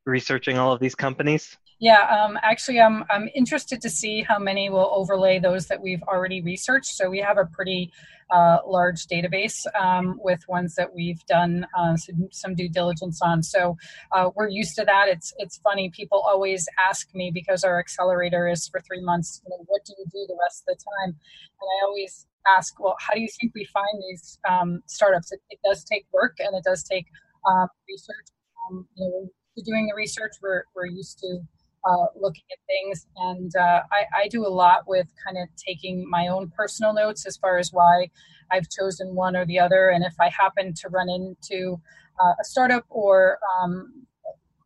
researching 0.05 0.57
all 0.57 0.71
of 0.71 0.79
these 0.79 0.95
companies? 0.95 1.57
Yeah, 1.83 2.07
um, 2.17 2.39
actually, 2.41 2.79
I'm 2.79 3.03
I'm 3.09 3.27
interested 3.35 3.81
to 3.81 3.89
see 3.89 4.21
how 4.21 4.39
many 4.39 4.69
will 4.69 4.89
overlay 4.95 5.37
those 5.37 5.67
that 5.67 5.81
we've 5.81 6.01
already 6.03 6.41
researched. 6.41 6.95
So 6.95 7.09
we 7.09 7.19
have 7.19 7.37
a 7.37 7.43
pretty 7.43 7.91
uh, 8.31 8.59
large 8.65 9.05
database 9.07 9.65
um, 9.77 10.17
with 10.23 10.39
ones 10.47 10.75
that 10.75 10.95
we've 10.95 11.21
done 11.25 11.67
uh, 11.77 11.97
some, 11.97 12.29
some, 12.31 12.55
due 12.55 12.69
diligence 12.69 13.19
on. 13.21 13.43
So 13.43 13.75
uh, 14.13 14.29
we're 14.33 14.47
used 14.47 14.77
to 14.77 14.85
that. 14.85 15.09
It's 15.09 15.33
it's 15.39 15.57
funny. 15.57 15.89
People 15.89 16.23
always 16.25 16.69
ask 16.79 17.13
me 17.13 17.31
because 17.33 17.65
our 17.65 17.79
accelerator 17.79 18.47
is 18.47 18.65
for 18.69 18.79
three 18.79 19.01
months. 19.01 19.41
You 19.43 19.49
know, 19.49 19.65
what 19.67 19.83
do 19.83 19.91
you 19.99 20.05
do 20.05 20.25
the 20.29 20.37
rest 20.41 20.63
of 20.65 20.77
the 20.77 20.81
time? 20.85 21.09
And 21.09 21.67
I 21.81 21.85
always 21.85 22.27
ask, 22.47 22.79
well, 22.79 22.95
how 23.01 23.13
do 23.13 23.19
you 23.19 23.27
think 23.41 23.51
we 23.53 23.65
find 23.65 24.01
these 24.09 24.39
um, 24.49 24.83
startups? 24.85 25.33
It, 25.33 25.41
it, 25.49 25.59
does 25.65 25.83
take 25.83 26.05
work 26.13 26.37
and 26.39 26.55
it 26.55 26.63
does 26.63 26.81
take 26.81 27.07
um, 27.45 27.67
research. 27.89 28.27
Um, 28.71 28.87
you 28.95 29.09
know, 29.09 29.29
doing 29.65 29.87
the 29.87 29.95
research, 29.95 30.31
we're 30.41 30.63
we're 30.73 30.85
used 30.85 31.19
to 31.19 31.41
uh, 31.85 32.05
looking 32.15 32.43
at 32.51 32.57
things. 32.67 33.07
And 33.17 33.51
uh, 33.55 33.81
I, 33.91 34.23
I, 34.23 34.27
do 34.29 34.45
a 34.45 34.49
lot 34.49 34.87
with 34.87 35.07
kind 35.25 35.37
of 35.37 35.49
taking 35.55 36.09
my 36.09 36.27
own 36.27 36.49
personal 36.55 36.93
notes 36.93 37.25
as 37.25 37.35
far 37.35 37.57
as 37.57 37.71
why 37.73 38.09
I've 38.51 38.69
chosen 38.69 39.15
one 39.15 39.35
or 39.35 39.45
the 39.45 39.59
other. 39.59 39.89
And 39.89 40.03
if 40.05 40.13
I 40.19 40.29
happen 40.29 40.73
to 40.75 40.89
run 40.89 41.09
into 41.09 41.81
uh, 42.21 42.33
a 42.39 42.43
startup 42.43 42.85
or 42.89 43.37
um, 43.61 44.05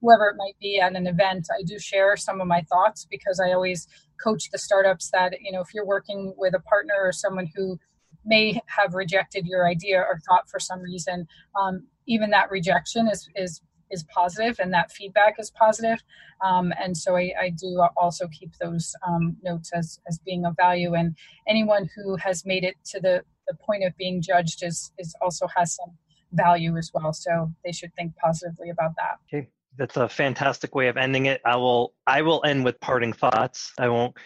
whoever 0.01 0.27
it 0.27 0.35
might 0.37 0.57
be 0.59 0.79
at 0.79 0.95
an 0.95 1.07
event, 1.07 1.47
I 1.51 1.63
do 1.63 1.79
share 1.79 2.15
some 2.17 2.39
of 2.39 2.47
my 2.47 2.61
thoughts 2.69 3.07
because 3.09 3.39
I 3.39 3.51
always 3.51 3.87
coach 4.23 4.49
the 4.51 4.57
startups 4.57 5.09
that, 5.11 5.33
you 5.41 5.51
know, 5.51 5.61
if 5.61 5.73
you're 5.73 5.85
working 5.85 6.33
with 6.37 6.53
a 6.53 6.59
partner 6.59 6.95
or 7.01 7.11
someone 7.11 7.47
who 7.55 7.79
may 8.25 8.61
have 8.67 8.93
rejected 8.93 9.45
your 9.45 9.67
idea 9.67 9.99
or 9.99 10.19
thought 10.27 10.49
for 10.49 10.59
some 10.59 10.81
reason, 10.81 11.27
um, 11.59 11.87
even 12.07 12.29
that 12.31 12.51
rejection 12.51 13.07
is, 13.07 13.27
is 13.35 13.61
is 13.91 14.03
positive 14.03 14.59
and 14.59 14.73
that 14.73 14.91
feedback 14.91 15.35
is 15.39 15.49
positive. 15.49 16.01
Um, 16.41 16.73
and 16.81 16.95
so 16.95 17.15
I, 17.15 17.33
I, 17.39 17.49
do 17.49 17.83
also 17.95 18.27
keep 18.27 18.55
those 18.57 18.95
um, 19.07 19.37
notes 19.43 19.71
as, 19.73 19.99
as 20.07 20.19
being 20.19 20.45
of 20.45 20.55
value. 20.55 20.93
And 20.93 21.15
anyone 21.47 21.89
who 21.95 22.15
has 22.17 22.45
made 22.45 22.63
it 22.63 22.75
to 22.91 22.99
the, 22.99 23.23
the 23.47 23.55
point 23.55 23.83
of 23.83 23.95
being 23.97 24.21
judged 24.21 24.63
is, 24.63 24.91
is 24.97 25.15
also 25.21 25.47
has 25.55 25.75
some 25.75 25.91
value 26.33 26.77
as 26.77 26.91
well. 26.93 27.13
So 27.13 27.51
they 27.63 27.71
should 27.71 27.93
think 27.95 28.15
positively 28.17 28.69
about 28.69 28.91
that. 28.97 29.17
Okay. 29.33 29.47
That's 29.77 29.97
a 29.97 30.09
fantastic 30.09 30.73
way 30.73 30.87
of 30.87 30.97
ending 30.97 31.27
it. 31.27 31.39
I 31.45 31.55
will 31.55 31.93
I 32.07 32.23
will 32.23 32.41
end 32.43 32.65
with 32.65 32.79
parting 32.79 33.13
thoughts. 33.13 33.73
I 33.77 33.89
won't 33.89 34.17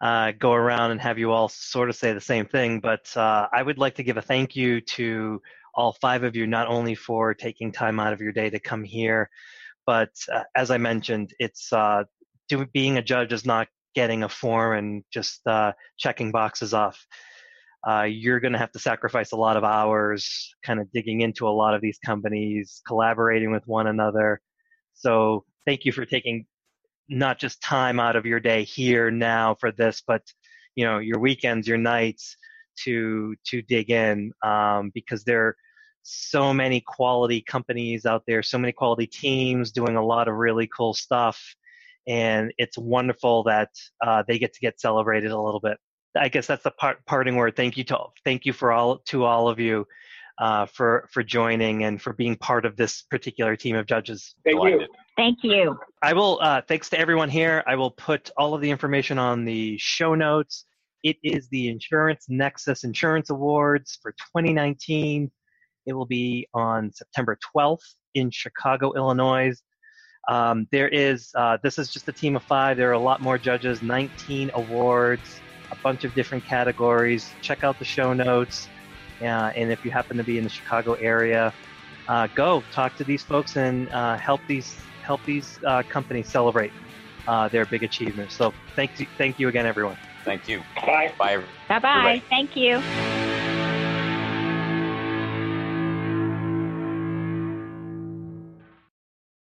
uh, 0.00 0.32
go 0.38 0.52
around 0.52 0.92
and 0.92 1.00
have 1.00 1.18
you 1.18 1.32
all 1.32 1.48
sort 1.48 1.88
of 1.88 1.96
say 1.96 2.12
the 2.12 2.20
same 2.20 2.46
thing, 2.46 2.80
but 2.80 3.14
uh, 3.16 3.48
I 3.52 3.62
would 3.62 3.78
like 3.78 3.96
to 3.96 4.02
give 4.02 4.16
a 4.16 4.22
thank 4.22 4.54
you 4.54 4.80
to 4.80 5.42
all 5.74 5.96
five 6.00 6.22
of 6.22 6.36
you, 6.36 6.46
not 6.46 6.68
only 6.68 6.94
for 6.94 7.34
taking 7.34 7.72
time 7.72 7.98
out 7.98 8.12
of 8.12 8.20
your 8.20 8.32
day 8.32 8.50
to 8.50 8.60
come 8.60 8.84
here, 8.84 9.28
but 9.86 10.10
uh, 10.32 10.42
as 10.56 10.70
I 10.70 10.78
mentioned, 10.78 11.32
it's 11.38 11.72
uh, 11.72 12.04
do, 12.48 12.66
being 12.72 12.98
a 12.98 13.02
judge 13.02 13.32
is 13.32 13.44
not 13.44 13.68
getting 13.94 14.22
a 14.22 14.28
form 14.28 14.78
and 14.78 15.04
just 15.12 15.40
uh, 15.46 15.72
checking 15.98 16.30
boxes 16.30 16.74
off. 16.74 17.04
Uh, 17.88 18.02
you're 18.02 18.40
going 18.40 18.52
to 18.52 18.58
have 18.58 18.70
to 18.72 18.78
sacrifice 18.78 19.32
a 19.32 19.36
lot 19.36 19.56
of 19.56 19.64
hours, 19.64 20.54
kind 20.64 20.80
of 20.80 20.90
digging 20.92 21.20
into 21.22 21.48
a 21.48 21.50
lot 21.50 21.74
of 21.74 21.80
these 21.80 21.98
companies, 22.04 22.80
collaborating 22.86 23.50
with 23.50 23.64
one 23.66 23.88
another. 23.88 24.40
So 24.94 25.44
thank 25.66 25.84
you 25.84 25.92
for 25.92 26.04
taking 26.04 26.46
not 27.08 27.40
just 27.40 27.60
time 27.60 27.98
out 27.98 28.14
of 28.14 28.24
your 28.24 28.38
day 28.38 28.62
here 28.62 29.10
now 29.10 29.56
for 29.58 29.72
this, 29.72 30.02
but 30.06 30.22
you 30.76 30.84
know 30.84 30.98
your 30.98 31.18
weekends, 31.18 31.66
your 31.66 31.78
nights, 31.78 32.36
to 32.84 33.34
to 33.46 33.62
dig 33.62 33.90
in 33.90 34.32
um, 34.42 34.90
because 34.94 35.24
there 35.24 35.48
are 35.48 35.56
so 36.02 36.52
many 36.52 36.80
quality 36.80 37.40
companies 37.40 38.06
out 38.06 38.24
there, 38.26 38.42
so 38.42 38.58
many 38.58 38.72
quality 38.72 39.06
teams 39.06 39.70
doing 39.70 39.96
a 39.96 40.04
lot 40.04 40.28
of 40.28 40.34
really 40.34 40.66
cool 40.66 40.94
stuff, 40.94 41.40
and 42.06 42.52
it's 42.58 42.76
wonderful 42.76 43.44
that 43.44 43.70
uh, 44.04 44.22
they 44.26 44.38
get 44.38 44.52
to 44.54 44.60
get 44.60 44.80
celebrated 44.80 45.30
a 45.30 45.40
little 45.40 45.60
bit. 45.60 45.78
I 46.16 46.28
guess 46.28 46.46
that's 46.46 46.64
the 46.64 46.72
part, 46.72 47.04
parting 47.06 47.36
word. 47.36 47.56
Thank 47.56 47.76
you 47.76 47.84
to 47.84 47.98
thank 48.24 48.44
you 48.44 48.52
for 48.52 48.72
all 48.72 48.98
to 49.06 49.24
all 49.24 49.48
of 49.48 49.58
you 49.58 49.86
uh, 50.38 50.66
for 50.66 51.08
for 51.10 51.22
joining 51.22 51.84
and 51.84 52.00
for 52.00 52.12
being 52.12 52.36
part 52.36 52.66
of 52.66 52.76
this 52.76 53.02
particular 53.02 53.56
team 53.56 53.76
of 53.76 53.86
judges. 53.86 54.34
Thank 54.44 54.62
you. 54.64 54.86
Thank 55.16 55.38
you. 55.42 55.78
I 56.02 56.12
will. 56.14 56.38
Uh, 56.42 56.62
thanks 56.66 56.90
to 56.90 56.98
everyone 56.98 57.28
here. 57.28 57.62
I 57.66 57.76
will 57.76 57.90
put 57.90 58.30
all 58.36 58.54
of 58.54 58.60
the 58.60 58.70
information 58.70 59.18
on 59.18 59.44
the 59.44 59.76
show 59.78 60.14
notes. 60.14 60.64
It 61.02 61.16
is 61.24 61.48
the 61.48 61.68
Insurance 61.68 62.26
Nexus 62.28 62.84
Insurance 62.84 63.30
Awards 63.30 63.98
for 64.00 64.12
2019. 64.12 65.30
It 65.84 65.92
will 65.92 66.06
be 66.06 66.46
on 66.54 66.92
September 66.92 67.36
12th 67.56 67.94
in 68.14 68.30
Chicago, 68.30 68.92
Illinois. 68.92 69.52
Um, 70.28 70.68
there 70.70 70.88
is, 70.88 71.32
uh, 71.34 71.58
this 71.64 71.76
is 71.78 71.88
just 71.88 72.06
a 72.06 72.12
team 72.12 72.36
of 72.36 72.44
five. 72.44 72.76
There 72.76 72.88
are 72.90 72.94
a 72.94 73.00
lot 73.00 73.20
more 73.20 73.36
judges, 73.36 73.82
19 73.82 74.52
awards, 74.54 75.40
a 75.72 75.76
bunch 75.82 76.04
of 76.04 76.14
different 76.14 76.44
categories. 76.44 77.28
Check 77.40 77.64
out 77.64 77.80
the 77.80 77.84
show 77.84 78.12
notes. 78.12 78.68
Uh, 79.20 79.50
and 79.56 79.72
if 79.72 79.84
you 79.84 79.90
happen 79.90 80.16
to 80.18 80.24
be 80.24 80.38
in 80.38 80.44
the 80.44 80.50
Chicago 80.50 80.94
area, 80.94 81.52
uh, 82.06 82.28
go 82.36 82.62
talk 82.70 82.96
to 82.96 83.04
these 83.04 83.24
folks 83.24 83.56
and 83.56 83.88
uh, 83.90 84.16
help 84.16 84.40
these 84.46 84.76
help 85.02 85.24
these 85.24 85.58
uh, 85.66 85.82
companies 85.88 86.28
celebrate 86.28 86.70
uh, 87.26 87.48
their 87.48 87.66
big 87.66 87.82
achievements. 87.82 88.36
So 88.36 88.54
thank 88.76 89.00
you, 89.00 89.06
thank 89.18 89.40
you 89.40 89.48
again, 89.48 89.66
everyone. 89.66 89.96
Thank 90.24 90.48
you. 90.48 90.62
Bye. 90.74 91.12
Bye. 91.18 91.38
Bye 91.68 91.78
bye. 91.78 92.22
Thank 92.30 92.56
you. 92.56 93.31